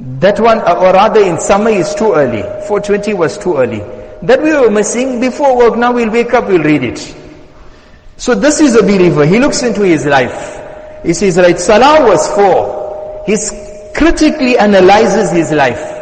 That 0.00 0.38
one, 0.40 0.58
or 0.60 0.92
rather 0.92 1.20
in 1.20 1.38
summer 1.40 1.70
is 1.70 1.94
too 1.94 2.12
early. 2.14 2.42
420 2.42 3.14
was 3.14 3.38
too 3.38 3.56
early 3.56 3.97
that 4.22 4.42
we 4.42 4.52
were 4.52 4.70
missing 4.70 5.20
before 5.20 5.56
work. 5.56 5.76
Now 5.78 5.92
we'll 5.92 6.10
wake 6.10 6.34
up, 6.34 6.48
we'll 6.48 6.62
read 6.62 6.82
it. 6.82 7.16
So 8.16 8.34
this 8.34 8.60
is 8.60 8.74
a 8.74 8.82
believer. 8.82 9.24
He 9.24 9.38
looks 9.38 9.62
into 9.62 9.82
his 9.82 10.04
life. 10.04 10.58
He 11.04 11.14
says, 11.14 11.36
right, 11.38 11.58
Salah 11.58 12.04
was 12.08 12.26
four. 12.34 13.24
He 13.26 13.36
critically 13.94 14.58
analyzes 14.58 15.30
his 15.30 15.52
life. 15.52 15.94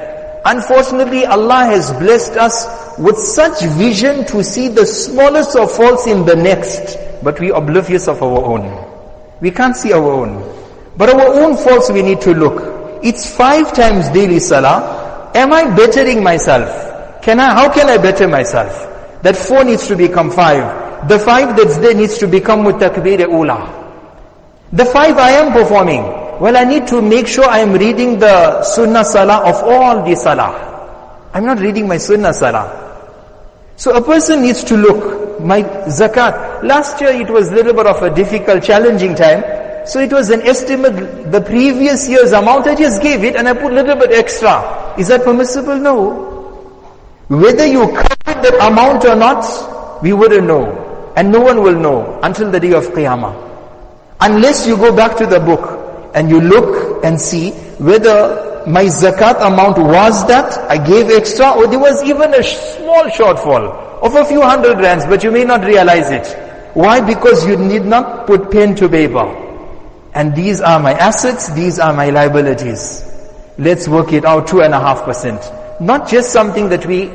Unfortunately, 0.46 1.26
Allah 1.26 1.66
has 1.66 1.92
blessed 1.92 2.32
us 2.32 2.66
with 2.98 3.18
such 3.18 3.60
vision 3.76 4.24
to 4.26 4.42
see 4.42 4.68
the 4.68 4.86
smallest 4.86 5.56
of 5.56 5.70
faults 5.72 6.06
in 6.06 6.24
the 6.24 6.36
next, 6.36 6.96
but 7.22 7.38
we 7.40 7.50
oblivious 7.50 8.08
of 8.08 8.22
our 8.22 8.44
own. 8.44 8.86
We 9.40 9.50
can't 9.50 9.76
see 9.76 9.92
our 9.92 10.10
own. 10.10 10.40
But 10.96 11.10
our 11.10 11.42
own 11.42 11.56
faults 11.56 11.90
we 11.90 12.00
need 12.00 12.20
to 12.22 12.32
look. 12.32 13.02
It's 13.04 13.30
five 13.36 13.74
times 13.74 14.08
daily 14.10 14.38
salah. 14.38 15.30
Am 15.34 15.52
I 15.52 15.74
bettering 15.76 16.22
myself? 16.22 16.85
Can 17.26 17.40
I, 17.40 17.54
how 17.54 17.68
can 17.74 17.88
I 17.88 17.98
better 17.98 18.28
myself? 18.28 18.70
That 19.22 19.36
four 19.36 19.64
needs 19.64 19.88
to 19.88 19.96
become 19.96 20.30
five. 20.30 21.08
The 21.08 21.18
five 21.18 21.56
that's 21.56 21.76
there 21.78 21.92
needs 21.92 22.18
to 22.18 22.28
become 22.28 22.62
with 22.62 22.76
takbir 22.76 23.18
ula. 23.18 23.66
The 24.72 24.84
five 24.84 25.18
I 25.18 25.30
am 25.32 25.52
performing. 25.52 26.02
Well, 26.38 26.56
I 26.56 26.62
need 26.62 26.86
to 26.86 27.02
make 27.02 27.26
sure 27.26 27.44
I 27.44 27.58
am 27.58 27.72
reading 27.72 28.20
the 28.20 28.62
sunnah 28.62 29.04
salah 29.04 29.42
of 29.42 29.56
all 29.64 30.04
the 30.04 30.14
salah. 30.14 30.54
I'm 31.34 31.44
not 31.44 31.58
reading 31.58 31.88
my 31.88 31.96
sunnah 31.96 32.32
salah. 32.32 32.94
So 33.74 33.96
a 33.96 34.00
person 34.00 34.42
needs 34.42 34.62
to 34.62 34.76
look, 34.76 35.40
my 35.40 35.62
zakat. 35.90 36.62
Last 36.62 37.00
year 37.00 37.10
it 37.10 37.28
was 37.28 37.50
a 37.50 37.56
little 37.56 37.74
bit 37.74 37.88
of 37.88 38.00
a 38.04 38.14
difficult, 38.14 38.62
challenging 38.62 39.16
time. 39.16 39.42
So 39.84 39.98
it 39.98 40.12
was 40.12 40.30
an 40.30 40.42
estimate, 40.42 41.32
the 41.32 41.40
previous 41.40 42.08
year's 42.08 42.30
amount, 42.30 42.68
I 42.68 42.76
just 42.76 43.02
gave 43.02 43.24
it 43.24 43.34
and 43.34 43.48
I 43.48 43.52
put 43.54 43.72
a 43.72 43.74
little 43.74 43.96
bit 43.96 44.12
extra. 44.12 44.94
Is 44.96 45.08
that 45.08 45.24
permissible? 45.24 45.76
No. 45.76 46.35
Whether 47.28 47.66
you 47.66 47.88
covered 47.88 48.44
that 48.44 48.54
amount 48.70 49.04
or 49.04 49.16
not, 49.16 50.02
we 50.02 50.12
wouldn't 50.12 50.46
know. 50.46 51.12
And 51.16 51.32
no 51.32 51.40
one 51.40 51.62
will 51.62 51.74
know 51.74 52.20
until 52.22 52.50
the 52.50 52.60
day 52.60 52.72
of 52.72 52.84
Qiyamah. 52.88 53.34
Unless 54.20 54.66
you 54.66 54.76
go 54.76 54.94
back 54.94 55.16
to 55.16 55.26
the 55.26 55.40
book 55.40 56.10
and 56.14 56.30
you 56.30 56.40
look 56.40 57.04
and 57.04 57.20
see 57.20 57.50
whether 57.78 58.62
my 58.66 58.84
zakat 58.84 59.36
amount 59.46 59.78
was 59.78 60.26
that, 60.28 60.56
I 60.70 60.78
gave 60.84 61.10
extra, 61.10 61.50
or 61.52 61.66
there 61.66 61.78
was 61.78 62.02
even 62.04 62.32
a 62.34 62.42
small 62.42 63.04
shortfall 63.04 64.02
of 64.02 64.14
a 64.14 64.24
few 64.24 64.42
hundred 64.42 64.78
rands, 64.78 65.04
but 65.06 65.24
you 65.24 65.30
may 65.30 65.44
not 65.44 65.64
realize 65.64 66.10
it. 66.10 66.26
Why? 66.74 67.00
Because 67.00 67.46
you 67.46 67.56
need 67.56 67.84
not 67.84 68.26
put 68.26 68.50
pen 68.50 68.74
to 68.76 68.88
paper. 68.88 69.24
And 70.14 70.34
these 70.34 70.60
are 70.60 70.78
my 70.80 70.92
assets, 70.92 71.48
these 71.52 71.78
are 71.78 71.92
my 71.92 72.10
liabilities. 72.10 73.02
Let's 73.58 73.88
work 73.88 74.12
it 74.12 74.24
out, 74.24 74.46
two 74.46 74.62
and 74.62 74.74
a 74.74 74.80
half 74.80 75.02
percent. 75.04 75.40
Not 75.80 76.08
just 76.08 76.32
something 76.32 76.68
that 76.70 76.86
we 76.86 77.10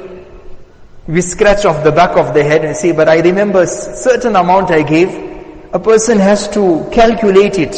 we 1.08 1.22
scratch 1.22 1.66
off 1.66 1.84
the 1.84 1.92
back 1.92 2.16
of 2.16 2.34
the 2.34 2.44
head 2.44 2.64
and 2.64 2.76
say, 2.76 2.92
but 2.92 3.10
I 3.10 3.20
remember 3.20 3.66
certain 3.66 4.36
amount 4.36 4.70
I 4.72 4.84
gave. 4.84 5.10
A 5.74 5.80
person 5.80 6.20
has 6.20 6.48
to 6.50 6.88
calculate 6.92 7.58
it. 7.58 7.76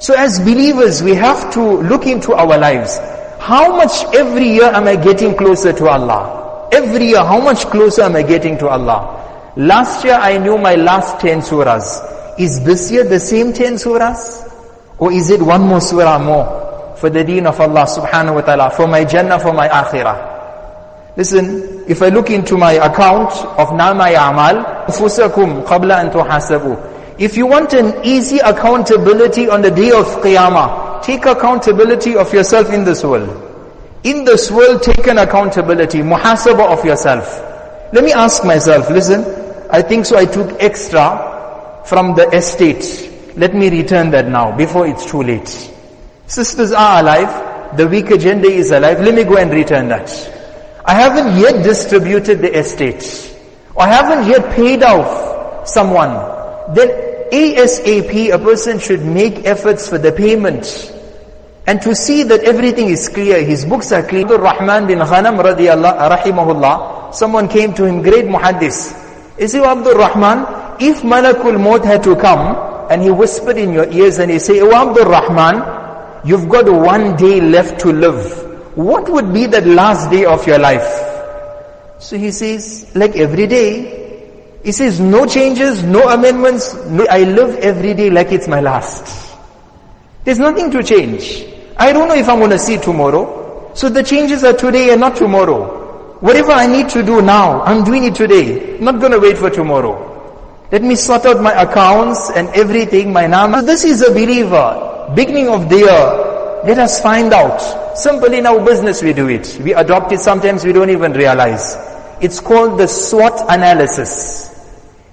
So 0.00 0.14
as 0.14 0.40
believers, 0.40 1.02
we 1.02 1.14
have 1.14 1.52
to 1.54 1.60
look 1.62 2.06
into 2.06 2.32
our 2.32 2.56
lives. 2.58 2.98
How 3.38 3.76
much 3.76 4.04
every 4.14 4.48
year 4.48 4.64
am 4.64 4.88
I 4.88 4.96
getting 4.96 5.36
closer 5.36 5.72
to 5.74 5.88
Allah? 5.88 6.68
Every 6.72 7.08
year, 7.08 7.18
how 7.18 7.40
much 7.40 7.66
closer 7.66 8.02
am 8.02 8.16
I 8.16 8.22
getting 8.22 8.56
to 8.58 8.68
Allah? 8.68 9.52
Last 9.56 10.04
year 10.04 10.14
I 10.14 10.38
knew 10.38 10.56
my 10.56 10.74
last 10.74 11.20
10 11.20 11.40
surahs. 11.40 12.38
Is 12.40 12.64
this 12.64 12.90
year 12.90 13.04
the 13.04 13.20
same 13.20 13.52
10 13.52 13.74
surahs? 13.74 14.48
Or 14.98 15.12
is 15.12 15.28
it 15.28 15.42
one 15.42 15.62
more 15.62 15.80
surah 15.80 16.18
more? 16.18 16.61
for 17.01 17.09
the 17.09 17.23
deen 17.23 17.45
of 17.47 17.59
Allah 17.59 17.85
subhanahu 17.85 18.35
wa 18.35 18.41
ta'ala, 18.41 18.69
for 18.71 18.87
my 18.87 19.03
Jannah, 19.03 19.39
for 19.39 19.53
my 19.53 19.67
Akhirah. 19.69 21.15
Listen, 21.17 21.83
if 21.87 22.01
I 22.01 22.09
look 22.09 22.29
into 22.29 22.57
my 22.57 22.73
account 22.73 23.31
of 23.57 23.73
Nama 23.75 24.05
Amal, 24.13 24.85
أنفسكم 24.87 25.63
قبل 25.65 25.91
أن 25.91 26.11
تحاسبوا. 26.11 27.19
If 27.19 27.35
you 27.35 27.47
want 27.47 27.73
an 27.73 28.05
easy 28.05 28.37
accountability 28.39 29.49
on 29.49 29.61
the 29.63 29.71
day 29.71 29.89
of 29.91 30.05
Qiyamah, 30.21 31.01
take 31.01 31.25
accountability 31.25 32.15
of 32.15 32.31
yourself 32.31 32.71
in 32.71 32.83
this 32.85 33.03
world. 33.03 33.29
In 34.03 34.23
this 34.23 34.51
world, 34.51 34.83
take 34.83 35.07
an 35.07 35.17
accountability, 35.17 35.99
muhasabah 35.99 36.77
of 36.77 36.85
yourself. 36.85 37.43
Let 37.91 38.03
me 38.03 38.13
ask 38.13 38.45
myself, 38.45 38.89
listen, 38.91 39.25
I 39.71 39.81
think 39.81 40.05
so 40.05 40.17
I 40.17 40.25
took 40.25 40.61
extra 40.61 41.81
from 41.85 42.13
the 42.13 42.29
estate. 42.29 43.33
Let 43.35 43.55
me 43.55 43.69
return 43.69 44.11
that 44.11 44.27
now, 44.27 44.55
before 44.55 44.87
it's 44.87 45.05
too 45.09 45.23
late. 45.23 45.70
Sisters 46.32 46.72
are 46.72 47.00
alive. 47.00 47.76
The 47.76 47.86
weak 47.86 48.10
agenda 48.10 48.48
is 48.48 48.70
alive. 48.70 49.00
Let 49.00 49.14
me 49.14 49.24
go 49.24 49.36
and 49.36 49.52
return 49.52 49.88
that. 49.88 50.08
I 50.82 50.94
haven't 50.94 51.38
yet 51.38 51.62
distributed 51.62 52.38
the 52.38 52.58
estate. 52.58 53.04
I 53.78 53.86
haven't 53.88 54.26
yet 54.26 54.56
paid 54.56 54.82
off 54.82 55.68
someone. 55.68 56.12
then 56.74 56.88
ASAP 57.32 58.32
a 58.32 58.38
person 58.38 58.78
should 58.78 59.04
make 59.04 59.44
efforts 59.44 59.88
for 59.88 59.98
the 59.98 60.12
payment 60.12 60.64
and 61.66 61.82
to 61.82 61.94
see 61.94 62.22
that 62.24 62.42
everything 62.44 62.88
is 62.88 63.08
clear, 63.10 63.44
his 63.44 63.64
books 63.66 63.92
are 63.92 64.02
clear. 64.02 64.26
Rahman 64.26 64.86
bin 64.86 65.00
Ghanam 65.00 65.36
rahimahullah, 65.38 67.14
someone 67.14 67.46
came 67.48 67.74
to 67.74 67.84
him, 67.84 68.00
great 68.02 68.24
muhaddis. 68.24 68.92
He 69.38 69.48
said, 69.48 69.64
Abdul 69.64 69.96
Rahman, 69.96 70.80
if 70.80 71.02
Malakul 71.02 71.60
Maut 71.60 71.84
had 71.84 72.02
to 72.04 72.16
come 72.16 72.88
and 72.90 73.02
he 73.02 73.10
whispered 73.10 73.58
in 73.58 73.72
your 73.72 73.88
ears 73.90 74.18
and 74.18 74.30
he 74.30 74.38
say, 74.38 74.60
Oh 74.60 74.72
Abdul 74.72 75.06
Rahman, 75.06 75.71
you've 76.24 76.48
got 76.48 76.70
one 76.70 77.16
day 77.16 77.40
left 77.40 77.80
to 77.80 77.92
live. 77.92 78.76
What 78.76 79.08
would 79.08 79.32
be 79.32 79.46
that 79.46 79.66
last 79.66 80.10
day 80.10 80.24
of 80.24 80.46
your 80.46 80.58
life? 80.58 80.88
So 81.98 82.16
he 82.16 82.30
says, 82.30 82.90
like 82.94 83.16
every 83.16 83.46
day. 83.46 84.00
He 84.64 84.72
says, 84.72 85.00
no 85.00 85.26
changes, 85.26 85.82
no 85.82 86.08
amendments. 86.08 86.74
I 87.10 87.24
live 87.24 87.56
every 87.56 87.94
day 87.94 88.10
like 88.10 88.30
it's 88.30 88.46
my 88.46 88.60
last. 88.60 89.36
There's 90.24 90.38
nothing 90.38 90.70
to 90.70 90.82
change. 90.82 91.44
I 91.76 91.92
don't 91.92 92.08
know 92.08 92.14
if 92.14 92.28
I'm 92.28 92.38
going 92.38 92.50
to 92.50 92.58
see 92.58 92.78
tomorrow. 92.78 93.72
So 93.74 93.88
the 93.88 94.02
changes 94.02 94.44
are 94.44 94.52
today 94.52 94.90
and 94.90 95.00
not 95.00 95.16
tomorrow. 95.16 96.18
Whatever 96.20 96.52
I 96.52 96.66
need 96.66 96.88
to 96.90 97.02
do 97.02 97.22
now, 97.22 97.62
I'm 97.62 97.82
doing 97.82 98.04
it 98.04 98.14
today. 98.14 98.76
I'm 98.76 98.84
not 98.84 99.00
going 99.00 99.12
to 99.12 99.18
wait 99.18 99.36
for 99.36 99.50
tomorrow. 99.50 100.10
Let 100.70 100.82
me 100.82 100.94
sort 100.94 101.26
out 101.26 101.42
my 101.42 101.52
accounts 101.52 102.30
and 102.30 102.48
everything, 102.50 103.12
my 103.12 103.26
name. 103.26 103.64
This 103.66 103.84
is 103.84 104.02
a 104.02 104.10
believer. 104.10 104.91
Beginning 105.14 105.48
of 105.48 105.68
the 105.68 105.78
year, 105.78 106.62
let 106.64 106.78
us 106.78 107.00
find 107.02 107.32
out. 107.32 107.60
Simple 107.98 108.32
in 108.32 108.46
our 108.46 108.64
business 108.64 109.02
we 109.02 109.12
do 109.12 109.28
it. 109.28 109.58
We 109.62 109.74
adopt 109.74 110.12
it, 110.12 110.20
sometimes 110.20 110.64
we 110.64 110.72
don't 110.72 110.90
even 110.90 111.12
realize. 111.12 111.76
It's 112.20 112.40
called 112.40 112.78
the 112.78 112.86
SWOT 112.86 113.40
analysis. 113.48 114.48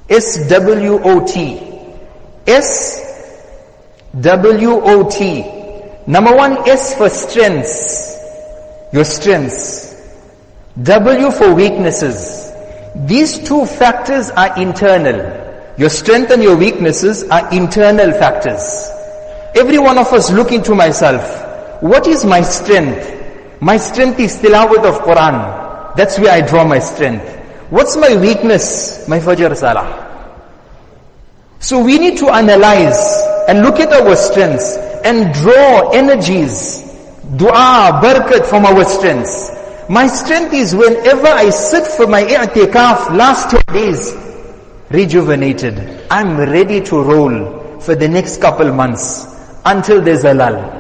S-W-O-T. 0.10 1.62
S-W-O-T. 2.48 3.02
Number 6.08 6.36
one, 6.36 6.70
S 6.70 6.96
for 6.96 7.10
strengths. 7.10 8.16
Your 8.94 9.06
strengths. 9.06 9.96
W 10.82 11.32
for 11.32 11.54
weaknesses. 11.54 12.52
These 12.96 13.40
two 13.48 13.66
factors 13.66 14.30
are 14.32 14.60
internal. 14.60 15.76
Your 15.78 15.90
strength 15.90 16.32
and 16.32 16.42
your 16.42 16.56
weaknesses 16.58 17.24
are 17.30 17.54
internal 17.54 18.12
factors. 18.14 18.90
Every 19.56 19.80
one 19.80 19.98
of 19.98 20.12
us 20.14 20.32
look 20.32 20.52
into 20.52 20.76
myself. 20.76 21.82
What 21.82 22.08
is 22.08 22.26
my 22.26 22.42
strength? 22.42 23.16
My 23.62 23.78
strength 23.78 24.20
is 24.20 24.38
tilawat 24.38 24.86
of 24.86 25.02
Quran. 25.02 25.96
That's 25.96 26.20
where 26.20 26.32
I 26.32 26.42
draw 26.42 26.64
my 26.66 26.80
strength. 26.80 27.26
What's 27.70 27.98
my 27.98 28.16
weakness? 28.16 29.08
My 29.08 29.20
Fajr 29.20 29.56
Salah. 29.56 30.06
So 31.60 31.84
we 31.84 31.98
need 31.98 32.18
to 32.20 32.30
analyze 32.30 33.00
and 33.48 33.62
look 33.62 33.80
at 33.80 33.92
our 33.92 34.16
strengths 34.16 34.78
and 35.04 35.34
draw 35.34 35.90
energies, 35.92 36.82
dua, 37.36 38.00
barakat 38.04 38.46
from 38.46 38.66
our 38.66 38.86
strengths. 38.86 39.52
My 39.90 40.08
strength 40.08 40.54
is 40.54 40.76
whenever 40.76 41.28
I 41.28 41.50
sit 41.50 41.88
for 41.88 42.08
my 42.08 42.24
i'tikaf 42.24 43.16
last 43.16 43.50
10 43.50 43.64
days, 43.74 44.14
rejuvenated. 44.92 46.06
I'm 46.12 46.38
ready 46.38 46.82
to 46.82 47.02
roll 47.02 47.80
for 47.80 47.96
the 47.96 48.08
next 48.08 48.40
couple 48.42 48.72
months 48.72 49.39
until 49.66 50.02
there's 50.02 50.24
lull. 50.24 50.80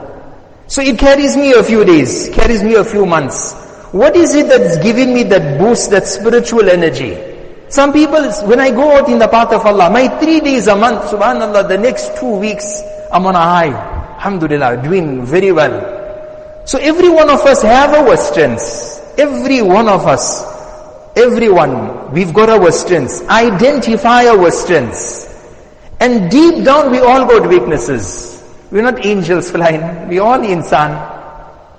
So 0.67 0.81
it 0.81 0.99
carries 0.99 1.35
me 1.35 1.53
a 1.53 1.63
few 1.63 1.83
days, 1.83 2.29
carries 2.33 2.63
me 2.63 2.75
a 2.75 2.83
few 2.83 3.05
months. 3.05 3.53
What 3.91 4.15
is 4.15 4.35
it 4.35 4.47
that's 4.49 4.77
giving 4.77 5.13
me 5.13 5.23
that 5.23 5.57
boost, 5.59 5.89
that 5.89 6.05
spiritual 6.05 6.69
energy? 6.69 7.17
Some 7.69 7.91
people, 7.93 8.31
when 8.47 8.59
I 8.59 8.71
go 8.71 8.97
out 8.97 9.09
in 9.09 9.19
the 9.19 9.27
path 9.27 9.51
of 9.51 9.65
Allah, 9.65 9.89
my 9.89 10.07
three 10.19 10.39
days 10.39 10.67
a 10.67 10.75
month, 10.75 11.03
subhanAllah, 11.11 11.67
the 11.67 11.77
next 11.77 12.17
two 12.19 12.37
weeks, 12.37 12.81
I'm 13.11 13.25
on 13.25 13.35
a 13.35 13.39
high. 13.39 13.73
Alhamdulillah, 14.17 14.83
doing 14.83 15.25
very 15.25 15.51
well. 15.51 16.63
So 16.65 16.77
every 16.77 17.09
one 17.09 17.29
of 17.29 17.39
us 17.41 17.61
have 17.63 17.93
our 17.93 18.15
strengths. 18.17 18.99
Every 19.17 19.61
one 19.61 19.89
of 19.89 20.05
us, 20.05 20.43
everyone, 21.15 22.11
we've 22.11 22.33
got 22.33 22.49
our 22.49 22.71
strengths. 22.71 23.21
Identify 23.23 24.27
our 24.27 24.51
strengths. 24.51 25.27
And 25.99 26.29
deep 26.29 26.63
down 26.63 26.91
we 26.91 26.99
all 26.99 27.25
got 27.25 27.49
weaknesses. 27.49 28.38
We're 28.71 28.83
not 28.83 29.05
angels 29.05 29.49
flying. 29.51 30.07
We 30.07 30.19
all 30.19 30.39
insan. 30.39 30.93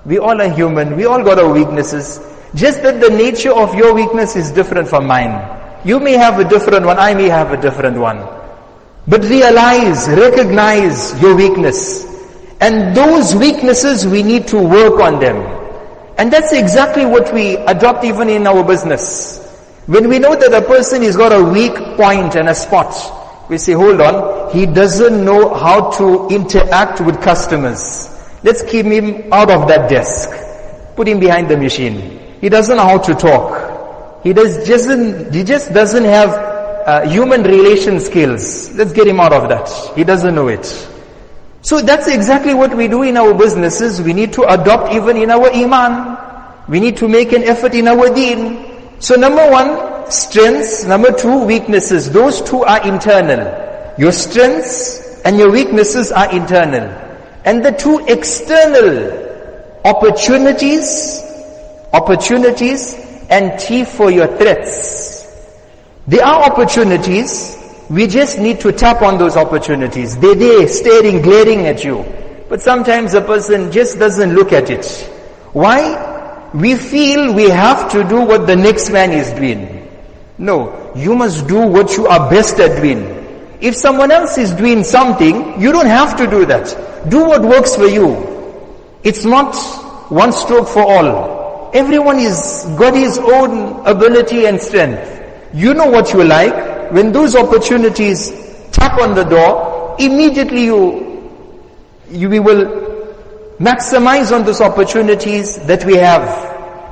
We 0.05 0.17
all 0.17 0.41
are 0.41 0.49
human. 0.49 0.97
We 0.97 1.05
all 1.05 1.23
got 1.23 1.39
our 1.39 1.51
weaknesses. 1.51 2.19
Just 2.53 2.83
that 2.83 2.99
the 2.99 3.09
nature 3.09 3.53
of 3.53 3.73
your 3.75 3.93
weakness 3.93 4.35
is 4.35 4.51
different 4.51 4.89
from 4.89 5.07
mine. 5.07 5.59
You 5.85 5.99
may 5.99 6.13
have 6.13 6.39
a 6.39 6.47
different 6.47 6.85
one, 6.85 6.99
I 6.99 7.13
may 7.13 7.29
have 7.29 7.51
a 7.51 7.57
different 7.57 7.97
one. 7.97 8.27
But 9.07 9.23
realize, 9.23 10.07
recognize 10.09 11.19
your 11.21 11.35
weakness. 11.35 12.05
And 12.59 12.95
those 12.95 13.35
weaknesses, 13.35 14.05
we 14.05 14.21
need 14.21 14.47
to 14.49 14.57
work 14.57 14.99
on 14.99 15.19
them. 15.19 15.37
And 16.17 16.31
that's 16.31 16.51
exactly 16.53 17.05
what 17.05 17.33
we 17.33 17.55
adopt 17.55 18.03
even 18.03 18.29
in 18.29 18.45
our 18.45 18.63
business. 18.63 19.39
When 19.87 20.07
we 20.07 20.19
know 20.19 20.35
that 20.35 20.53
a 20.53 20.61
person 20.67 21.01
has 21.01 21.17
got 21.17 21.31
a 21.31 21.43
weak 21.43 21.73
point 21.97 22.35
and 22.35 22.49
a 22.49 22.53
spot, 22.53 22.93
we 23.51 23.57
say, 23.57 23.73
hold 23.73 23.99
on, 23.99 24.49
he 24.53 24.65
doesn't 24.65 25.25
know 25.25 25.53
how 25.53 25.91
to 25.91 26.29
interact 26.29 27.01
with 27.01 27.21
customers. 27.21 28.07
Let's 28.43 28.63
keep 28.63 28.85
him 28.85 29.31
out 29.33 29.51
of 29.51 29.67
that 29.67 29.89
desk. 29.89 30.29
Put 30.95 31.09
him 31.09 31.19
behind 31.19 31.49
the 31.49 31.57
machine. 31.57 32.37
He 32.39 32.47
doesn't 32.47 32.77
know 32.77 32.83
how 32.83 32.97
to 32.99 33.13
talk. 33.13 34.23
He 34.23 34.31
does 34.31 34.65
doesn't, 34.65 35.35
he 35.35 35.43
just 35.43 35.73
doesn't 35.73 36.05
have 36.05 36.29
uh, 36.29 37.09
human 37.09 37.43
relation 37.43 37.99
skills. 37.99 38.71
Let's 38.71 38.93
get 38.93 39.05
him 39.05 39.19
out 39.19 39.33
of 39.33 39.49
that. 39.49 39.67
He 39.97 40.05
doesn't 40.05 40.33
know 40.33 40.47
it. 40.47 40.65
So 41.61 41.81
that's 41.81 42.07
exactly 42.07 42.53
what 42.53 42.73
we 42.73 42.87
do 42.87 43.03
in 43.03 43.17
our 43.17 43.33
businesses. 43.33 44.01
We 44.01 44.13
need 44.13 44.31
to 44.33 44.43
adopt 44.43 44.93
even 44.93 45.17
in 45.17 45.29
our 45.29 45.51
iman. 45.51 46.17
We 46.69 46.79
need 46.79 46.95
to 46.97 47.09
make 47.09 47.33
an 47.33 47.43
effort 47.43 47.73
in 47.73 47.89
our 47.89 48.15
deen. 48.15 49.01
So 49.01 49.15
number 49.15 49.45
one, 49.51 49.90
strengths. 50.09 50.85
Number 50.85 51.11
two, 51.11 51.45
weaknesses. 51.45 52.11
Those 52.11 52.41
two 52.41 52.63
are 52.63 52.87
internal. 52.87 53.93
Your 53.97 54.11
strengths 54.11 55.21
and 55.23 55.37
your 55.37 55.51
weaknesses 55.51 56.11
are 56.11 56.31
internal. 56.33 56.89
And 57.45 57.63
the 57.65 57.71
two 57.71 58.05
external 58.07 59.21
opportunities, 59.83 61.21
opportunities 61.93 62.93
and 63.29 63.59
teeth 63.59 63.89
for 63.95 64.11
your 64.11 64.27
threats. 64.37 65.27
There 66.07 66.25
are 66.25 66.51
opportunities, 66.51 67.57
we 67.89 68.07
just 68.07 68.39
need 68.39 68.59
to 68.61 68.71
tap 68.71 69.01
on 69.01 69.17
those 69.17 69.37
opportunities. 69.37 70.17
They're 70.17 70.35
there, 70.35 70.67
staring, 70.67 71.21
glaring 71.21 71.67
at 71.67 71.83
you. 71.83 72.05
But 72.49 72.61
sometimes 72.61 73.13
a 73.13 73.21
person 73.21 73.71
just 73.71 73.99
doesn't 73.99 74.33
look 74.33 74.51
at 74.51 74.69
it. 74.69 74.85
Why? 75.53 76.49
We 76.53 76.75
feel 76.75 77.33
we 77.33 77.49
have 77.49 77.91
to 77.93 78.03
do 78.03 78.21
what 78.21 78.47
the 78.47 78.55
next 78.55 78.89
man 78.89 79.11
is 79.11 79.31
doing. 79.31 79.80
No, 80.41 80.91
you 80.95 81.13
must 81.13 81.47
do 81.47 81.67
what 81.67 81.95
you 81.95 82.07
are 82.07 82.27
best 82.27 82.59
at 82.59 82.81
doing. 82.81 83.05
If 83.61 83.75
someone 83.75 84.09
else 84.09 84.39
is 84.39 84.51
doing 84.51 84.83
something, 84.83 85.61
you 85.61 85.71
don't 85.71 85.85
have 85.85 86.17
to 86.17 86.25
do 86.25 86.45
that. 86.47 86.65
Do 87.09 87.25
what 87.25 87.43
works 87.43 87.75
for 87.75 87.85
you. 87.85 88.09
It's 89.03 89.23
not 89.23 89.53
one 90.09 90.31
stroke 90.33 90.67
for 90.67 90.81
all. 90.81 91.69
Everyone 91.75 92.17
is 92.17 92.65
got 92.75 92.95
his 92.95 93.19
own 93.19 93.85
ability 93.85 94.47
and 94.47 94.59
strength. 94.59 95.05
You 95.53 95.75
know 95.75 95.85
what 95.85 96.11
you 96.11 96.23
like. 96.23 96.91
When 96.91 97.11
those 97.11 97.35
opportunities 97.35 98.31
tap 98.71 98.99
on 98.99 99.13
the 99.13 99.23
door, 99.23 99.95
immediately 99.99 100.65
you, 100.65 101.29
you 102.09 102.29
we 102.29 102.39
will 102.39 102.65
maximize 103.59 104.35
on 104.35 104.43
those 104.43 104.59
opportunities 104.59 105.57
that 105.67 105.85
we 105.85 105.97
have 105.97 106.25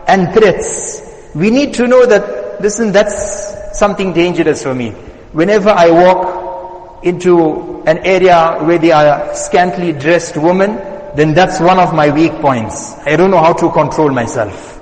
and 0.08 0.32
threats. 0.36 1.02
We 1.34 1.50
need 1.50 1.74
to 1.76 1.88
know 1.88 2.06
that, 2.06 2.39
listen, 2.60 2.92
that's 2.92 3.78
something 3.78 4.14
dangerous 4.14 4.64
for 4.64 4.74
me. 4.74 4.92
Whenever 5.32 5.70
I 5.70 5.90
walk 5.90 7.04
into 7.04 7.84
an 7.84 8.00
area 8.00 8.58
where 8.62 8.78
there 8.78 8.96
are 8.96 9.36
scantily 9.36 9.94
dressed 9.94 10.38
women, 10.38 10.76
then 11.16 11.34
that's 11.34 11.60
one 11.60 11.80
of 11.80 11.94
my 11.94 12.10
weak 12.10 12.34
points. 12.42 12.94
I 13.06 13.16
don't 13.16 13.32
know 13.32 13.40
how 13.40 13.54
to 13.54 13.72
control 13.72 14.10
myself. 14.10 14.80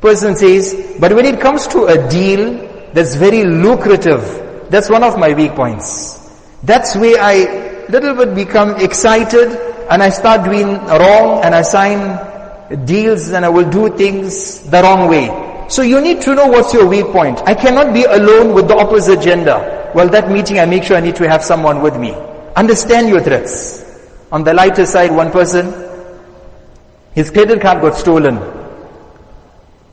Person 0.00 0.36
says, 0.36 0.96
but 1.00 1.14
when 1.14 1.24
it 1.24 1.40
comes 1.40 1.66
to 1.68 1.86
a 1.86 2.08
deal 2.10 2.90
that's 2.92 3.14
very 3.14 3.44
lucrative, 3.44 4.68
that's 4.70 4.90
one 4.90 5.02
of 5.02 5.18
my 5.18 5.32
weak 5.32 5.52
points. 5.54 6.20
That's 6.62 6.96
where 6.96 7.20
I 7.20 7.86
little 7.88 8.14
bit 8.14 8.34
become 8.34 8.80
excited 8.80 9.52
and 9.90 10.02
I 10.02 10.08
start 10.08 10.44
doing 10.44 10.66
wrong 10.86 11.44
and 11.44 11.54
I 11.54 11.62
sign 11.62 12.86
deals 12.86 13.30
and 13.30 13.44
I 13.44 13.48
will 13.48 13.68
do 13.68 13.94
things 13.96 14.60
the 14.60 14.82
wrong 14.82 15.08
way. 15.08 15.53
So 15.68 15.82
you 15.82 16.00
need 16.00 16.20
to 16.22 16.34
know 16.34 16.46
what's 16.48 16.72
your 16.74 16.86
weak 16.86 17.06
point. 17.06 17.40
I 17.46 17.54
cannot 17.54 17.94
be 17.94 18.04
alone 18.04 18.54
with 18.54 18.68
the 18.68 18.76
opposite 18.76 19.20
gender 19.22 19.74
well 19.94 20.08
that 20.08 20.30
meeting 20.30 20.58
I 20.58 20.66
make 20.66 20.82
sure 20.82 20.96
I 20.96 21.00
need 21.00 21.16
to 21.16 21.28
have 21.28 21.42
someone 21.42 21.80
with 21.80 21.96
me. 21.96 22.12
Understand 22.56 23.08
your 23.08 23.20
threats. 23.20 23.82
On 24.32 24.42
the 24.42 24.52
lighter 24.52 24.84
side, 24.84 25.12
one 25.12 25.30
person, 25.30 25.72
his 27.14 27.30
credit 27.30 27.60
card 27.62 27.80
got 27.80 27.96
stolen. 27.96 28.40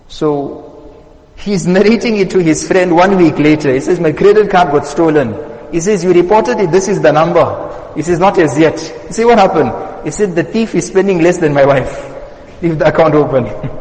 So, 0.07 1.05
he's 1.37 1.67
narrating 1.77 2.17
it 2.17 2.31
to 2.31 2.39
his 2.39 2.67
friend 2.67 2.95
one 2.95 3.15
week 3.17 3.37
later. 3.37 3.73
He 3.73 3.79
says, 3.79 3.99
my 3.99 4.11
credit 4.11 4.49
card 4.49 4.71
got 4.71 4.87
stolen. 4.87 5.35
He 5.71 5.79
says, 5.79 6.03
you 6.03 6.11
reported 6.11 6.59
it, 6.59 6.71
this 6.71 6.87
is 6.87 7.01
the 7.01 7.11
number. 7.11 7.93
He 7.95 8.01
says, 8.01 8.19
not 8.19 8.37
as 8.39 8.57
yet. 8.57 8.79
See 9.11 9.23
what 9.23 9.37
happened? 9.37 10.03
He 10.03 10.11
said, 10.11 10.35
the 10.35 10.43
thief 10.43 10.73
is 10.73 10.87
spending 10.87 11.21
less 11.21 11.37
than 11.37 11.53
my 11.53 11.65
wife. 11.65 12.07
Leave 12.61 12.79
the 12.79 12.87
account 12.87 13.13
open. 13.13 13.45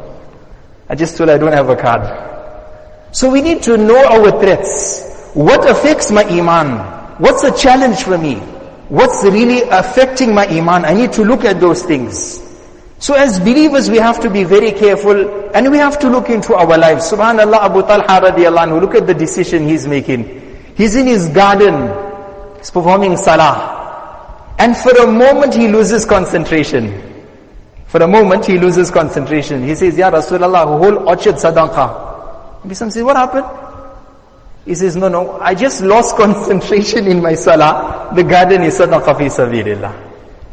I 0.91 0.97
just 0.97 1.17
told 1.17 1.31
I 1.31 1.39
don't 1.39 1.53
have 1.53 1.69
a 1.69 1.77
card. 1.77 2.03
So 3.15 3.31
we 3.31 3.43
need 3.43 3.63
to 3.63 3.77
know 3.77 4.05
our 4.05 4.41
threats. 4.41 5.31
What 5.35 5.71
affects 5.71 6.11
my 6.11 6.25
iman? 6.25 6.79
What's 7.23 7.43
the 7.43 7.53
challenge 7.53 8.03
for 8.03 8.19
me? 8.19 8.41
What's 8.89 9.23
really 9.23 9.63
affecting 9.71 10.35
my 10.35 10.49
iman? 10.49 10.85
I 10.85 10.93
need 10.95 11.13
to 11.13 11.23
look 11.23 11.45
at 11.45 11.61
those 11.61 11.85
things. 11.85 12.43
So 12.99 13.15
as 13.15 13.39
believers, 13.39 13.89
we 13.89 13.99
have 13.99 14.19
to 14.21 14.29
be 14.29 14.43
very 14.43 14.73
careful 14.73 15.51
and 15.55 15.71
we 15.71 15.79
have 15.79 16.01
to 16.01 16.11
look 16.11 16.29
into 16.29 16.55
our 16.55 16.77
lives. 16.77 17.09
Subhanallah, 17.09 17.71
Abu 17.71 17.83
Talha 17.83 18.27
radiallahu 18.27 18.67
anhu, 18.67 18.81
look 18.81 18.97
at 18.97 19.07
the 19.07 19.15
decision 19.15 19.69
he's 19.69 19.87
making. 19.87 20.75
He's 20.77 20.97
in 20.97 21.07
his 21.07 21.29
garden, 21.29 21.87
he's 22.59 22.71
performing 22.71 23.17
salah. 23.17 24.57
And 24.59 24.77
for 24.77 24.91
a 24.91 25.07
moment 25.07 25.55
he 25.55 25.69
loses 25.69 26.05
concentration. 26.05 27.10
For 27.91 28.01
a 28.01 28.07
moment 28.07 28.47
he 28.47 28.57
loses 28.57 28.89
concentration. 28.89 29.65
He 29.67 29.75
says, 29.75 29.99
Ya 29.99 30.13
Rasulullah, 30.13 30.63
whole 30.65 31.09
orchard 31.09 31.35
sadaqah. 31.35 32.63
Maybe 32.63 32.77
some 32.77 32.89
say, 32.89 33.03
what 33.03 33.17
happened? 33.17 33.47
He 34.65 34.77
says, 34.77 34.95
no, 34.95 35.09
no, 35.09 35.41
I 35.41 35.57
just 35.57 35.83
lost 35.93 36.17
concentration 36.17 37.09
in 37.09 37.21
my 37.21 37.35
salah. 37.35 38.13
The 38.15 38.23
garden 38.23 38.63
is 38.63 38.79
sadaqah 38.79 39.19
fi 39.19 39.25
sabilillah. 39.27 39.93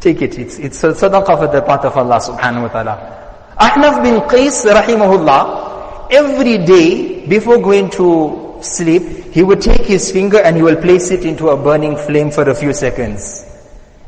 Take 0.00 0.22
it. 0.22 0.36
It's, 0.36 0.58
it's 0.58 0.82
sadaqah 0.82 1.38
for 1.38 1.46
the 1.46 1.62
path 1.62 1.84
of 1.84 1.96
Allah 1.96 2.18
subhanahu 2.18 2.62
wa 2.62 2.68
ta'ala. 2.74 3.54
Ahnaf 3.56 4.02
bin 4.02 4.18
Qais 4.26 4.66
rahimahullah, 4.66 6.08
every 6.10 6.58
day 6.66 7.24
before 7.28 7.58
going 7.58 7.88
to 7.90 8.58
sleep, 8.62 9.02
he 9.32 9.44
would 9.44 9.60
take 9.60 9.82
his 9.86 10.10
finger 10.10 10.40
and 10.40 10.56
he 10.56 10.62
will 10.64 10.74
place 10.82 11.12
it 11.12 11.24
into 11.24 11.50
a 11.50 11.56
burning 11.56 11.96
flame 11.96 12.32
for 12.32 12.50
a 12.50 12.54
few 12.54 12.72
seconds. 12.72 13.44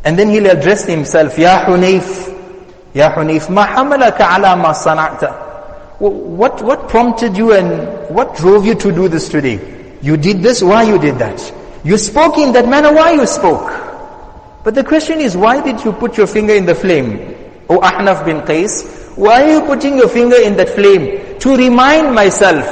And 0.04 0.18
then 0.18 0.30
he'll 0.30 0.50
address 0.50 0.84
himself, 0.84 1.38
Ya 1.38 1.66
Hunayf, 1.66 2.39
Ya 2.94 3.12
Hunayf, 3.12 3.48
ma 3.50 3.66
hamalaka 3.66 4.36
ala 4.36 4.56
ma 4.56 4.72
sana'ta. 4.72 5.48
What, 6.00 6.62
what 6.62 6.88
prompted 6.88 7.36
you 7.36 7.52
and 7.52 8.14
what 8.14 8.34
drove 8.36 8.64
you 8.66 8.74
to 8.74 8.90
do 8.90 9.08
this 9.08 9.28
today? 9.28 9.60
You 10.02 10.16
did 10.16 10.42
this, 10.42 10.62
why 10.62 10.84
you 10.84 10.98
did 10.98 11.18
that? 11.18 11.54
You 11.84 11.98
spoke 11.98 12.38
in 12.38 12.52
that 12.52 12.68
manner, 12.68 12.92
why 12.92 13.12
you 13.12 13.26
spoke? 13.26 13.68
But 14.64 14.74
the 14.74 14.84
question 14.84 15.20
is, 15.20 15.36
why 15.36 15.62
did 15.62 15.84
you 15.84 15.92
put 15.92 16.16
your 16.16 16.26
finger 16.26 16.54
in 16.54 16.66
the 16.66 16.74
flame? 16.74 17.34
O 17.68 17.78
Ahnaf 17.78 18.24
bin 18.24 18.40
Qais, 18.40 19.16
why 19.16 19.42
are 19.44 19.50
you 19.52 19.60
putting 19.62 19.96
your 19.96 20.08
finger 20.08 20.36
in 20.36 20.56
that 20.56 20.70
flame? 20.70 21.38
To 21.40 21.56
remind 21.56 22.14
myself, 22.14 22.64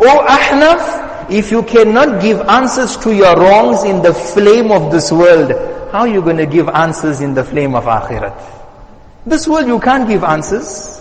O 0.00 0.26
Ahnaf, 0.26 1.30
if 1.30 1.50
you 1.50 1.62
cannot 1.64 2.22
give 2.22 2.40
answers 2.40 2.96
to 2.98 3.14
your 3.14 3.36
wrongs 3.36 3.84
in 3.84 4.00
the 4.02 4.14
flame 4.14 4.70
of 4.70 4.92
this 4.92 5.10
world, 5.12 5.50
how 5.92 6.00
are 6.00 6.08
you 6.08 6.22
going 6.22 6.36
to 6.36 6.46
give 6.46 6.68
answers 6.68 7.20
in 7.20 7.34
the 7.34 7.44
flame 7.44 7.74
of 7.74 7.84
Akhirat? 7.84 8.34
This 9.26 9.48
world 9.48 9.66
you 9.66 9.80
can't 9.80 10.08
give 10.08 10.22
answers. 10.22 11.00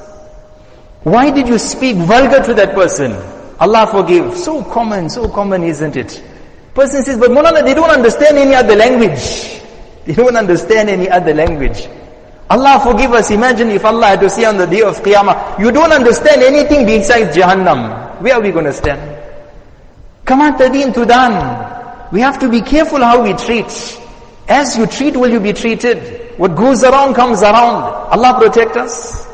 Why 1.03 1.29
did 1.29 1.47
you 1.47 1.59
speak 1.59 1.95
vulgar 1.97 2.43
to 2.43 2.53
that 2.55 2.73
person? 2.73 3.13
Allah 3.59 3.85
forgive. 3.87 4.35
So 4.35 4.63
common, 4.63 5.09
so 5.09 5.29
common, 5.29 5.63
isn't 5.63 5.95
it? 5.95 6.23
Person 6.73 7.03
says, 7.03 7.17
but 7.19 7.29
Mulana, 7.29 7.63
they 7.63 7.73
don't 7.75 7.89
understand 7.91 8.37
any 8.37 8.55
other 8.55 8.75
language. 8.75 9.51
They 10.05 10.13
don't 10.13 10.35
understand 10.35 10.87
any 10.89 11.09
other 11.09 11.33
language. 11.33 11.87
Allah 12.47 12.79
forgive 12.83 13.11
us. 13.13 13.31
Imagine 13.31 13.71
if 13.71 13.83
Allah 13.83 14.05
had 14.13 14.19
to 14.21 14.29
say 14.29 14.45
on 14.45 14.57
the 14.57 14.67
day 14.67 14.81
of 14.83 15.01
Qiyamah, 15.01 15.57
you 15.57 15.71
don't 15.71 15.91
understand 15.91 16.43
anything 16.43 16.85
besides 16.85 17.35
Jahannam. 17.35 18.21
Where 18.21 18.35
are 18.35 18.41
we 18.41 18.51
going 18.51 18.65
to 18.65 18.73
stand? 18.73 19.01
Kama 20.23 20.55
tadin 20.59 20.93
tudan. 20.93 22.11
We 22.11 22.21
have 22.21 22.37
to 22.39 22.49
be 22.49 22.61
careful 22.61 22.99
how 22.99 23.23
we 23.23 23.33
treat. 23.33 23.65
As 24.47 24.77
you 24.77 24.85
treat, 24.85 25.17
will 25.17 25.31
you 25.31 25.39
be 25.39 25.53
treated? 25.53 26.37
What 26.37 26.55
goes 26.55 26.83
around 26.83 27.15
comes 27.15 27.41
around. 27.41 27.83
Allah 28.11 28.37
protect 28.39 28.77
us. 28.77 29.25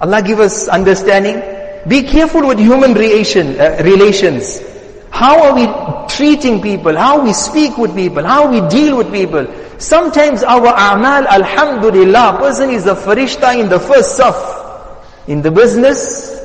Allah 0.00 0.22
give 0.22 0.40
us 0.40 0.68
understanding. 0.68 1.42
Be 1.88 2.02
careful 2.02 2.46
with 2.46 2.58
human 2.58 2.94
relation, 2.94 3.58
uh, 3.58 3.80
relations. 3.82 4.60
How 5.10 5.42
are 5.42 5.54
we 5.54 5.66
treating 6.08 6.62
people? 6.62 6.96
How 6.96 7.22
we 7.24 7.32
speak 7.32 7.76
with 7.76 7.94
people? 7.96 8.22
How 8.24 8.50
we 8.50 8.66
deal 8.68 8.96
with 8.98 9.12
people? 9.12 9.46
Sometimes 9.78 10.44
our 10.44 10.66
a'mal, 10.72 11.26
alhamdulillah, 11.26 12.38
person 12.38 12.70
is 12.70 12.86
a 12.86 12.94
farishta 12.94 13.58
in 13.58 13.68
the 13.68 13.80
first 13.80 14.18
saf. 14.20 14.98
In 15.26 15.42
the 15.42 15.50
business, 15.50 16.38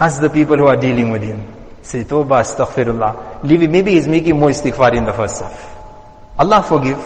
ask 0.00 0.20
the 0.20 0.30
people 0.30 0.56
who 0.56 0.66
are 0.66 0.76
dealing 0.76 1.10
with 1.10 1.22
him. 1.22 1.46
Say, 1.82 2.04
Tawbah, 2.04 2.42
astaghfirullah. 2.42 3.44
Maybe 3.44 3.92
he's 3.92 4.08
making 4.08 4.38
more 4.38 4.50
istighfar 4.50 4.96
in 4.96 5.04
the 5.04 5.12
first 5.12 5.42
saf. 5.42 5.73
Allah 6.37 6.63
forgive. 6.63 6.99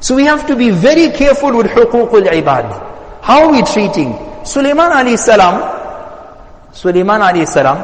So 0.00 0.14
we 0.14 0.24
have 0.24 0.46
to 0.46 0.54
be 0.56 0.70
very 0.70 1.10
careful 1.10 1.56
with 1.56 1.66
huququl 1.66 2.26
ibad. 2.28 2.68
How 3.22 3.46
are 3.46 3.52
we 3.52 3.62
treating? 3.62 4.14
Sulaiman 4.44 4.90
alayhi 4.92 5.18
salam, 5.18 5.60
Sulaiman 6.72 7.20
alayhi 7.20 7.48
salam, 7.48 7.78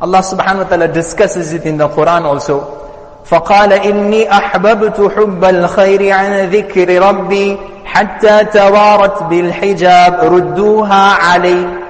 Allah 0.00 0.20
subhanahu 0.22 0.64
wa 0.64 0.68
ta'ala 0.68 0.88
discusses 0.88 1.52
it 1.52 1.64
in 1.66 1.76
the 1.76 1.88
Quran 1.88 2.22
also. 2.22 2.80
فقال 3.24 3.72
إني 3.72 4.32
أحببت 4.32 5.00
حب 5.16 5.44
الخير 5.44 6.12
عن 6.12 6.48
ذكر 6.52 7.02
ربي 7.02 7.58
حتى 7.84 8.44
توارت 8.44 9.22
بالحجاب 9.22 10.14
ردوها 10.34 11.04
علي 11.14 11.84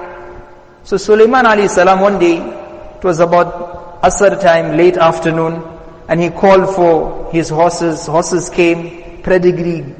So 0.85 0.97
Sulaiman 0.97 1.45
alayhi 1.45 1.67
salam 1.69 1.99
one 1.99 2.19
day, 2.19 2.37
it 2.37 3.03
was 3.03 3.19
about 3.19 4.01
Asr 4.03 4.39
time, 4.39 4.77
late 4.77 4.97
afternoon, 4.97 5.63
and 6.10 6.20
he 6.20 6.28
called 6.28 6.74
for 6.74 7.30
his 7.32 7.48
horses. 7.48 8.04
Horses 8.06 8.50
came, 8.50 9.22
pedigree, 9.22 9.94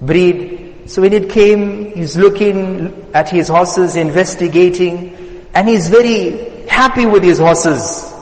breed. 0.00 0.90
So 0.90 1.00
when 1.02 1.12
it 1.12 1.30
came, 1.30 1.94
he's 1.94 2.16
looking 2.16 3.06
at 3.14 3.30
his 3.30 3.46
horses, 3.48 3.94
investigating, 3.94 5.46
and 5.54 5.68
he's 5.68 5.88
very 5.88 6.66
happy 6.66 7.06
with 7.06 7.22
his 7.22 7.38
horses 7.38 8.12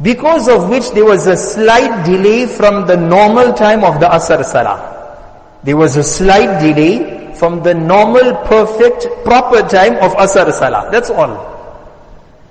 because 0.00 0.48
of 0.48 0.70
which 0.70 0.88
there 0.92 1.04
was 1.04 1.26
a 1.26 1.36
slight 1.36 2.06
delay 2.06 2.46
from 2.46 2.86
the 2.86 2.96
normal 2.96 3.52
time 3.54 3.82
of 3.82 3.98
the 3.98 4.06
Asr 4.06 4.44
Salah. 4.44 5.58
There 5.64 5.76
was 5.76 5.96
a 5.96 6.04
slight 6.04 6.60
delay 6.62 7.34
from 7.34 7.64
the 7.64 7.74
normal, 7.74 8.36
perfect, 8.46 9.08
proper 9.24 9.62
time 9.68 9.94
of 9.96 10.12
Asr 10.12 10.52
Salah. 10.52 10.90
That's 10.92 11.10
all. 11.10 11.56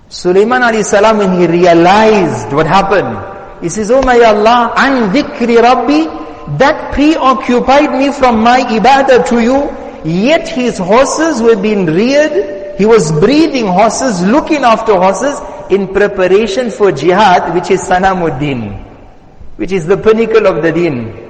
Sulaiman 0.09 0.61
alayhi 0.61 0.83
salam, 0.83 1.17
when 1.17 1.39
he 1.39 1.47
realized 1.47 2.51
what 2.51 2.67
happened, 2.67 3.36
he 3.61 3.69
says, 3.69 3.91
Oh 3.91 4.01
my 4.01 4.19
Allah, 4.19 4.73
an 4.77 5.11
dhikri 5.13 5.61
rabbi, 5.61 6.57
that 6.57 6.93
preoccupied 6.93 7.91
me 7.97 8.11
from 8.11 8.41
my 8.41 8.61
ibadah 8.61 9.27
to 9.27 9.41
you, 9.41 9.69
yet 10.05 10.47
his 10.47 10.77
horses 10.77 11.41
were 11.41 11.55
being 11.55 11.85
reared, 11.85 12.77
he 12.77 12.85
was 12.85 13.11
breeding 13.19 13.65
horses, 13.67 14.21
looking 14.25 14.63
after 14.63 14.93
horses, 14.93 15.39
in 15.69 15.87
preparation 15.87 16.69
for 16.71 16.91
jihad, 16.91 17.53
which 17.53 17.71
is 17.71 17.81
Sanamuddin, 17.81 18.83
which 19.57 19.71
is 19.71 19.85
the 19.85 19.97
pinnacle 19.97 20.47
of 20.47 20.61
the 20.61 20.71
deen. 20.71 21.27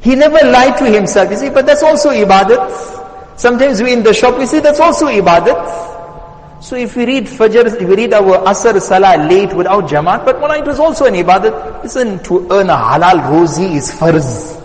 He 0.00 0.14
never 0.14 0.38
lied 0.46 0.78
to 0.78 0.84
himself. 0.84 1.30
You 1.30 1.36
see, 1.36 1.50
but 1.50 1.66
that's 1.66 1.82
also 1.82 2.10
ibadat. 2.10 3.38
Sometimes 3.38 3.82
we 3.82 3.92
in 3.92 4.02
the 4.02 4.14
shop, 4.14 4.38
we 4.38 4.46
see 4.46 4.60
that's 4.60 4.80
also 4.80 5.06
ibadat. 5.06 5.97
So 6.60 6.76
if 6.76 6.96
we 6.96 7.06
read 7.06 7.24
Fajr, 7.24 7.66
if 7.66 7.88
we 7.88 7.94
read 7.94 8.12
our 8.14 8.44
Asr 8.44 8.80
Salah 8.80 9.28
late 9.28 9.54
without 9.54 9.84
Jamaat, 9.84 10.24
but 10.24 10.40
Mullah, 10.40 10.58
it 10.58 10.66
was 10.66 10.80
also 10.80 11.04
an 11.04 11.14
ibadat. 11.14 11.82
Listen, 11.84 12.22
to 12.24 12.48
earn 12.50 12.68
a 12.68 12.76
halal 12.76 13.20
rozi 13.30 13.76
is 13.76 13.92
farz. 13.92 14.56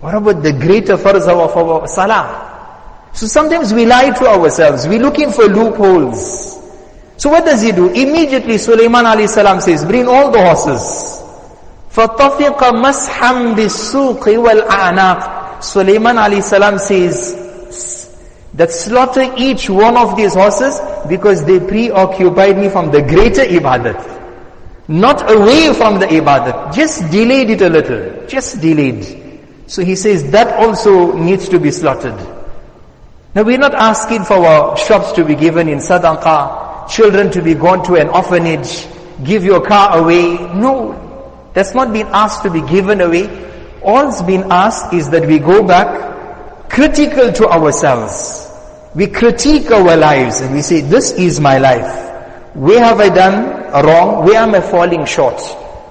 What 0.00 0.14
about 0.14 0.42
the 0.42 0.52
greater 0.52 0.96
farz 0.96 1.28
of 1.28 1.56
our 1.56 1.86
Salah? 1.86 2.46
So 3.12 3.26
sometimes 3.26 3.72
we 3.72 3.86
lie 3.86 4.10
to 4.10 4.26
ourselves. 4.26 4.86
We're 4.86 5.00
looking 5.00 5.30
for 5.30 5.44
loopholes. 5.44 6.56
So 7.16 7.30
what 7.30 7.44
does 7.46 7.62
he 7.62 7.72
do? 7.72 7.88
Immediately 7.88 8.58
Sulaiman 8.58 9.06
alayhi 9.06 9.28
salam 9.28 9.60
says, 9.60 9.84
bring 9.86 10.06
all 10.06 10.30
the 10.30 10.38
horses. 10.38 11.22
فَطَفِقَ 11.92 12.58
مَسْحًا 12.58 13.54
بِالسُّوقِ 13.54 14.20
وَالْأَعْنَاقِ 14.20 15.62
Sulaiman 15.64 16.16
alayhi 16.16 16.42
salam 16.42 16.78
says, 16.78 18.05
that 18.54 18.70
slaughter 18.70 19.32
each 19.36 19.68
one 19.68 19.96
of 19.96 20.16
these 20.16 20.34
horses 20.34 20.80
because 21.08 21.44
they 21.44 21.60
preoccupied 21.60 22.56
me 22.58 22.68
from 22.68 22.90
the 22.90 23.02
greater 23.02 23.42
ibadat. 23.42 24.14
Not 24.88 25.30
away 25.30 25.74
from 25.74 25.98
the 25.98 26.06
ibadat. 26.06 26.74
Just 26.74 27.10
delayed 27.10 27.50
it 27.50 27.60
a 27.60 27.68
little. 27.68 28.26
Just 28.26 28.60
delayed. 28.60 29.42
So 29.66 29.82
he 29.82 29.96
says 29.96 30.30
that 30.30 30.54
also 30.54 31.12
needs 31.12 31.48
to 31.48 31.58
be 31.58 31.70
slaughtered. 31.70 32.16
Now 33.34 33.42
we're 33.42 33.58
not 33.58 33.74
asking 33.74 34.24
for 34.24 34.34
our 34.46 34.76
shops 34.76 35.12
to 35.12 35.24
be 35.24 35.34
given 35.34 35.68
in 35.68 35.78
sadaqah 35.78 36.66
children 36.88 37.30
to 37.32 37.42
be 37.42 37.54
gone 37.54 37.84
to 37.84 37.94
an 37.94 38.08
orphanage, 38.08 38.86
give 39.24 39.44
your 39.44 39.64
car 39.64 39.98
away. 39.98 40.36
No, 40.54 41.50
that's 41.52 41.74
not 41.74 41.92
been 41.92 42.06
asked 42.08 42.42
to 42.44 42.50
be 42.50 42.62
given 42.62 43.00
away. 43.00 43.28
All's 43.82 44.22
been 44.22 44.50
asked 44.50 44.92
is 44.92 45.10
that 45.10 45.26
we 45.26 45.38
go 45.38 45.62
back 45.62 46.15
critical 46.68 47.32
to 47.32 47.48
ourselves. 47.48 48.48
We 48.94 49.06
critique 49.08 49.70
our 49.70 49.96
lives 49.96 50.40
and 50.40 50.54
we 50.54 50.62
say, 50.62 50.80
this 50.80 51.12
is 51.12 51.40
my 51.40 51.58
life. 51.58 52.54
Where 52.54 52.82
have 52.82 53.00
I 53.00 53.08
done 53.08 53.84
wrong? 53.84 54.24
Where 54.24 54.38
am 54.40 54.54
I 54.54 54.60
falling 54.60 55.04
short? 55.04 55.40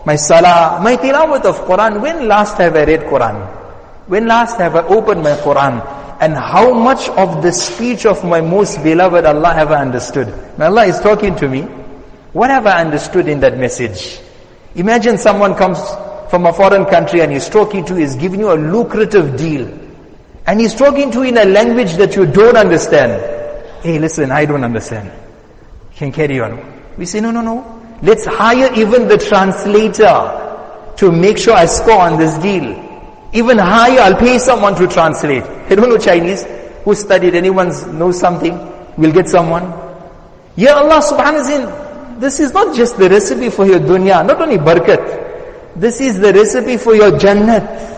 my 0.05 0.15
salah, 0.15 0.79
my 0.83 0.95
tilawat 0.95 1.43
of 1.45 1.65
Quran. 1.65 1.99
When 2.01 2.27
last 2.27 2.57
have 2.59 2.75
I 2.75 2.85
read 2.85 3.01
Quran? 3.09 3.41
When 4.07 4.27
last 4.27 4.57
have 4.59 4.75
I 4.75 4.85
opened 4.85 5.23
my 5.23 5.33
Quran? 5.41 5.81
And 6.21 6.38
how 6.38 6.71
much 6.73 7.09
of 7.09 7.41
the 7.41 7.51
speech 7.51 8.05
of 8.05 8.23
my 8.23 8.39
most 8.39 8.81
beloved 8.83 9.25
Allah 9.25 9.53
have 9.53 9.71
I 9.71 9.81
understood? 9.81 10.27
When 10.57 10.67
Allah 10.71 10.85
is 10.85 10.99
talking 11.01 11.35
to 11.38 11.49
me, 11.49 11.61
what 12.31 12.49
have 12.51 12.67
I 12.67 12.81
understood 12.81 13.27
in 13.27 13.39
that 13.41 13.57
message? 13.57 14.19
Imagine 14.75 15.17
someone 15.17 15.55
comes 15.55 15.79
from 16.29 16.45
a 16.45 16.53
foreign 16.53 16.85
country 16.85 17.21
and 17.21 17.31
he's 17.31 17.49
talking 17.49 17.83
to 17.85 17.93
you, 17.95 18.01
he's 18.01 18.15
giving 18.15 18.39
you 18.39 18.53
a 18.53 18.55
lucrative 18.59 19.35
deal. 19.35 19.65
And 20.47 20.60
he's 20.60 20.75
talking 20.75 21.12
to 21.12 21.23
you 21.23 21.29
in 21.29 21.38
a 21.38 21.45
language 21.45 21.93
that 21.95 22.15
you 22.15 22.25
don't 22.25 22.55
understand. 22.55 23.13
Hey, 23.84 23.99
listen, 23.99 24.31
I 24.31 24.45
don't 24.45 24.63
understand. 24.63 25.12
You 25.91 25.97
can 25.97 26.12
carry 26.12 26.39
on. 26.39 26.84
We 26.97 27.05
say, 27.05 27.19
no, 27.19 27.31
no, 27.31 27.41
no. 27.41 27.97
Let's 28.01 28.25
hire 28.25 28.71
even 28.73 29.08
the 29.08 29.17
translator 29.17 30.93
to 30.97 31.12
make 31.12 31.38
sure 31.38 31.53
I 31.55 31.65
score 31.65 31.99
on 31.99 32.19
this 32.19 32.38
deal. 32.38 32.81
Even 33.34 33.58
hire, 33.58 33.99
I'll 33.99 34.15
pay 34.15 34.38
someone 34.38 34.75
to 34.75 34.88
translate. 34.88 35.43
I 35.43 35.75
don't 35.75 35.89
know 35.89 35.97
Chinese. 35.97 36.45
Who 36.84 36.93
studied? 36.93 37.36
Anyone 37.36 37.69
knows 37.97 38.19
something? 38.19 38.53
We'll 38.97 39.12
get 39.12 39.27
someone. 39.27 39.63
Yeah, 40.55 40.75
Allah 40.75 41.01
subhanahu 41.01 41.41
wa 41.41 41.49
ta'ala, 41.49 42.19
this 42.19 42.39
is 42.39 42.53
not 42.53 42.75
just 42.75 42.97
the 42.97 43.10
recipe 43.10 43.49
for 43.49 43.65
your 43.65 43.79
dunya, 43.79 44.25
not 44.25 44.39
only 44.39 44.58
barakat. 44.58 45.75
This 45.75 45.99
is 45.99 46.19
the 46.19 46.31
recipe 46.31 46.77
for 46.77 46.95
your 46.95 47.12
jannat. 47.12 47.94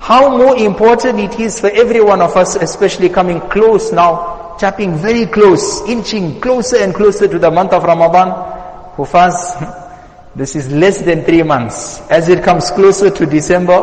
How 0.00 0.34
more 0.34 0.56
important 0.56 1.20
it 1.20 1.38
is 1.38 1.60
for 1.60 1.68
every 1.68 2.00
one 2.00 2.22
of 2.22 2.34
us, 2.34 2.56
especially 2.56 3.10
coming 3.10 3.38
close 3.52 3.92
now, 3.92 4.56
tapping 4.58 4.96
very 4.96 5.26
close, 5.26 5.82
inching 5.82 6.40
closer 6.40 6.78
and 6.78 6.94
closer 6.94 7.28
to 7.28 7.38
the 7.38 7.50
month 7.50 7.74
of 7.74 7.84
Ramadan. 7.84 8.28
Hufaz, 8.96 9.36
this 10.34 10.56
is 10.56 10.72
less 10.72 11.02
than 11.02 11.22
three 11.24 11.42
months. 11.42 12.00
As 12.10 12.30
it 12.30 12.42
comes 12.42 12.70
closer 12.70 13.10
to 13.10 13.26
December, 13.26 13.76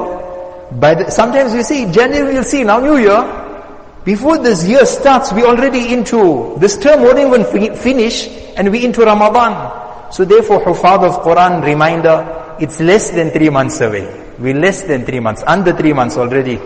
by 0.72 0.96
the, 0.96 1.12
sometimes 1.12 1.54
you 1.54 1.62
see, 1.62 1.90
January 1.92 2.34
you'll 2.34 2.44
see, 2.44 2.64
now 2.64 2.80
New 2.80 2.98
Year, 2.98 4.02
before 4.04 4.40
this 4.40 4.68
year 4.68 4.86
starts, 4.88 5.32
we're 5.32 5.46
already 5.46 5.94
into, 5.94 6.56
this 6.58 6.78
term 6.78 7.04
won't 7.04 7.20
even 7.20 7.76
finish, 7.76 8.28
and 8.58 8.72
we're 8.72 8.84
into 8.84 9.02
Ramadan. 9.02 10.12
So 10.12 10.26
therefore, 10.26 10.62
Hufad 10.66 11.04
of 11.04 11.22
Quran 11.22 11.64
reminder, 11.64 12.56
it's 12.60 12.80
less 12.80 13.12
than 13.12 13.30
three 13.30 13.50
months 13.50 13.80
away. 13.82 14.27
We're 14.40 14.54
less 14.54 14.84
than 14.84 15.06
three 15.06 15.20
months, 15.20 15.44
under 15.46 15.74
three 15.74 15.94
months 15.94 16.18
already. 16.18 16.60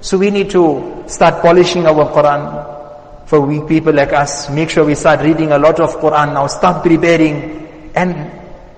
So 0.00 0.16
we 0.16 0.30
need 0.30 0.50
to 0.50 1.04
start 1.06 1.42
polishing 1.42 1.86
our 1.86 2.08
Quran. 2.12 2.78
For 3.26 3.40
weak 3.40 3.68
people 3.68 3.92
like 3.92 4.12
us, 4.12 4.50
make 4.50 4.70
sure 4.70 4.84
we 4.84 4.96
start 4.96 5.20
reading 5.20 5.52
a 5.52 5.58
lot 5.58 5.78
of 5.78 5.96
Quran 5.98 6.34
now, 6.34 6.48
start 6.48 6.82
preparing 6.82 7.92
and 7.94 8.32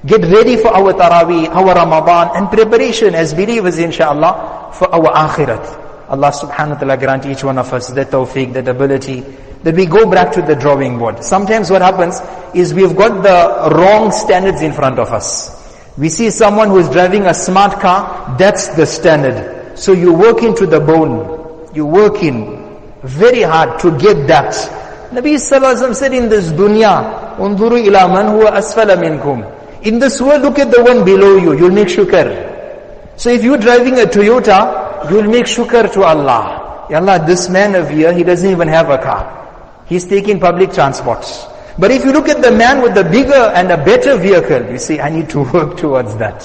get 0.05 0.23
ready 0.25 0.57
for 0.57 0.69
our 0.69 0.93
Taraweeh, 0.93 1.49
our 1.49 1.75
Ramadan 1.75 2.37
and 2.37 2.51
preparation 2.51 3.15
as 3.15 3.33
believers 3.33 3.79
inshallah 3.79 4.73
for 4.75 4.93
our 4.93 5.09
Akhirat. 5.09 5.83
Allah 6.11 6.29
subhanahu 6.29 6.75
wa 6.75 6.79
ta'ala 6.79 6.97
grant 6.99 7.25
each 7.27 7.45
one 7.45 7.57
of 7.57 7.73
us 7.73 7.89
that 7.89 8.11
tawfiq, 8.11 8.53
that 8.53 8.69
ability, 8.69 9.21
that 9.63 9.75
we 9.75 9.87
go 9.87 10.11
back 10.11 10.33
to 10.33 10.43
the 10.43 10.55
drawing 10.55 10.99
board. 10.99 11.25
Sometimes 11.25 11.71
what 11.71 11.81
happens 11.81 12.21
is 12.53 12.75
we've 12.75 12.95
got 12.95 13.23
the 13.23 13.75
wrong 13.75 14.11
standards 14.13 14.61
in 14.61 14.73
front 14.75 14.99
of 14.99 15.13
us. 15.13 15.62
We 15.99 16.09
see 16.09 16.31
someone 16.31 16.69
who 16.69 16.79
is 16.79 16.89
driving 16.89 17.27
a 17.27 17.35
smart 17.35 17.81
car, 17.81 18.37
that's 18.39 18.69
the 18.77 18.87
standard. 18.87 19.79
So 19.79 19.93
you 19.93 20.13
work 20.13 20.43
into 20.43 20.67
the 20.67 20.81
bone. 20.81 21.69
You 21.75 21.87
work 21.87 22.23
in 22.23 22.63
very 23.03 23.43
hard 23.43 23.81
to 23.81 23.97
get 23.99 24.27
that. 24.29 24.53
Nabi 25.13 25.35
Sallallahu 25.35 25.95
said 25.95 26.15
in 26.15 26.29
this 26.29 26.51
dunya, 26.53 27.37
unzuru 27.37 27.85
ila 27.87 28.09
man 28.09 28.27
huwa 28.27 28.53
asfala 28.53 28.97
minkum. 28.97 29.45
In 29.85 29.99
this 29.99 30.21
world, 30.21 30.43
look 30.43 30.59
at 30.59 30.71
the 30.71 30.83
one 30.83 31.05
below 31.05 31.37
you. 31.37 31.53
You'll 31.59 31.71
make 31.73 31.89
shukr. 31.89 33.19
So 33.19 33.31
if 33.31 33.43
you're 33.43 33.59
driving 33.59 33.99
a 33.99 34.05
Toyota, 34.05 35.11
you'll 35.11 35.29
make 35.31 35.47
shukr 35.47 35.93
to 35.93 36.03
Allah. 36.05 36.87
Ya 36.89 36.99
Allah, 37.01 37.25
this 37.27 37.49
man 37.51 37.75
of 37.75 37.91
here, 37.91 38.13
he 38.13 38.23
doesn't 38.23 38.49
even 38.49 38.69
have 38.69 38.89
a 38.91 38.99
car. 38.99 39.85
He's 39.87 40.07
taking 40.07 40.41
public 40.41 40.73
transport. 40.73 41.25
But 41.79 41.91
if 41.91 42.05
you 42.05 42.13
look 42.13 42.29
at 42.29 42.43
the 42.43 42.51
man 42.51 42.83
with 42.83 42.95
the 42.95 43.05
bigger 43.05 43.33
and 43.55 43.71
a 43.71 43.77
better 43.77 44.17
vehicle, 44.19 44.71
you 44.71 44.79
see, 44.79 45.01
I 45.01 45.09
need 45.09 45.31
to 45.31 45.43
work 45.53 45.77
towards 45.77 46.17
that. 46.17 46.45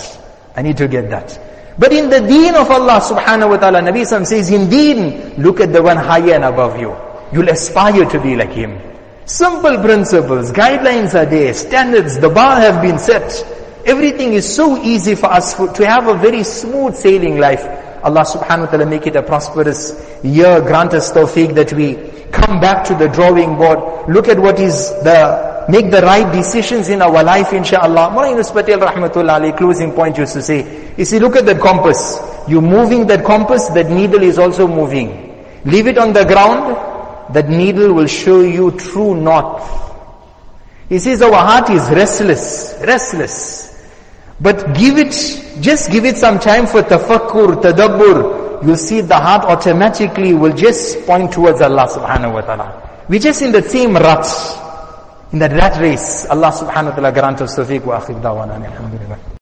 I 0.56 0.62
need 0.62 0.78
to 0.78 0.88
get 0.88 1.10
that. 1.10 1.40
But 1.80 1.94
in 1.94 2.10
the 2.10 2.22
deen 2.22 2.56
of 2.56 2.72
Allah 2.72 3.00
subhanahu 3.00 3.50
wa 3.52 3.58
ta'ala, 3.58 3.82
Nabi 3.82 4.06
Sam 4.06 4.26
says, 4.26 4.50
in 4.50 4.70
deen, 4.70 5.36
look 5.42 5.60
at 5.60 5.72
the 5.72 5.84
one 5.84 5.98
higher 5.98 6.34
and 6.34 6.44
above 6.44 6.80
you. 6.80 6.96
You'll 7.32 7.50
aspire 7.50 8.06
to 8.06 8.20
be 8.20 8.36
like 8.36 8.52
him. 8.52 8.80
Simple 9.26 9.78
principles, 9.84 10.52
guidelines 10.52 11.14
are 11.14 11.26
there, 11.26 11.54
standards, 11.54 12.18
the 12.18 12.30
bar 12.30 12.60
have 12.62 12.82
been 12.82 12.98
set. 12.98 13.46
Everything 13.86 14.34
is 14.34 14.56
so 14.56 14.82
easy 14.82 15.16
for 15.16 15.28
us 15.28 15.54
to 15.54 15.86
have 15.86 16.08
a 16.08 16.14
very 16.16 16.44
smooth 16.44 16.96
sailing 16.96 17.38
life. 17.38 17.62
Allah 18.04 18.22
subhanahu 18.22 18.66
wa 18.66 18.72
ta'ala 18.72 18.86
make 18.86 19.06
it 19.06 19.16
a 19.16 19.22
prosperous 19.22 19.94
year. 20.24 20.62
Grant 20.62 20.94
us 20.94 21.12
tawfiq 21.12 21.54
that 21.56 21.74
we 21.74 21.96
come 22.32 22.60
back 22.60 22.84
to 22.86 22.96
the 22.96 23.08
drawing 23.08 23.56
board. 23.58 24.08
Look 24.10 24.28
at 24.28 24.40
what 24.40 24.60
is 24.60 24.90
the, 25.04 25.66
make 25.70 25.92
the 25.92 26.02
right 26.02 26.32
decisions 26.34 26.90
in 26.90 27.02
our 27.02 27.24
life 27.24 27.54
inshallah. 27.54 28.12
Mullah 28.12 28.30
Yunus 28.30 28.52
Patel 28.52 28.80
rahmatullah 28.80 29.40
alayhi, 29.40 29.58
closing 29.58 29.92
point 29.92 30.18
used 30.18 30.34
to 30.34 30.42
say, 30.42 30.94
you 30.98 31.06
see, 31.06 31.20
look 31.20 31.36
at 31.36 31.46
that 31.46 31.60
compass. 31.60 32.20
You're 32.48 32.62
moving 32.62 33.08
that 33.08 33.26
compass, 33.26 33.68
that 33.70 33.90
needle 33.90 34.22
is 34.24 34.38
also 34.40 34.68
moving. 34.68 35.46
Leave 35.66 35.88
it 35.88 35.98
on 35.98 36.14
the 36.14 36.24
ground, 36.24 36.76
that 37.34 37.50
needle 37.50 37.94
will 37.94 38.08
show 38.08 38.42
you 38.42 38.72
true 38.72 39.16
north. 39.16 39.86
He 40.90 41.00
says 41.00 41.22
our 41.22 41.34
heart 41.34 41.70
is 41.70 41.90
restless, 41.90 42.76
restless. 42.82 43.68
But 44.40 44.76
give 44.78 44.98
it, 44.98 45.12
just 45.62 45.92
give 45.92 46.06
it 46.06 46.16
some 46.18 46.40
time 46.40 46.68
for 46.68 46.82
tafakkur, 46.84 47.62
tadabbur. 47.62 48.47
You'll 48.64 48.76
see 48.78 49.02
the 49.02 49.16
heart 49.16 49.46
automatically 49.46 50.34
will 50.34 50.54
just 50.54 51.06
point 51.06 51.32
towards 51.32 51.62
Allah 51.62 51.88
subhanahu 51.88 52.34
wa 52.34 52.42
ta'ala. 52.42 53.06
We're 53.10 53.20
just 53.20 53.42
in 53.42 53.52
the 53.52 53.62
same 53.62 53.96
rut, 53.96 54.26
in 55.32 55.40
that 55.40 55.52
rat 55.52 55.80
race. 55.80 56.26
Allah 56.30 56.52
subhanahu 56.52 56.90
wa 56.90 56.96
ta'ala 56.96 57.12
grant 57.12 57.42
us 57.42 57.56
tawfiq 57.56 57.86
wa 57.86 58.00
akhir 58.00 58.22
dawana. 58.22 58.58
Alhamdulillah. 58.58 59.37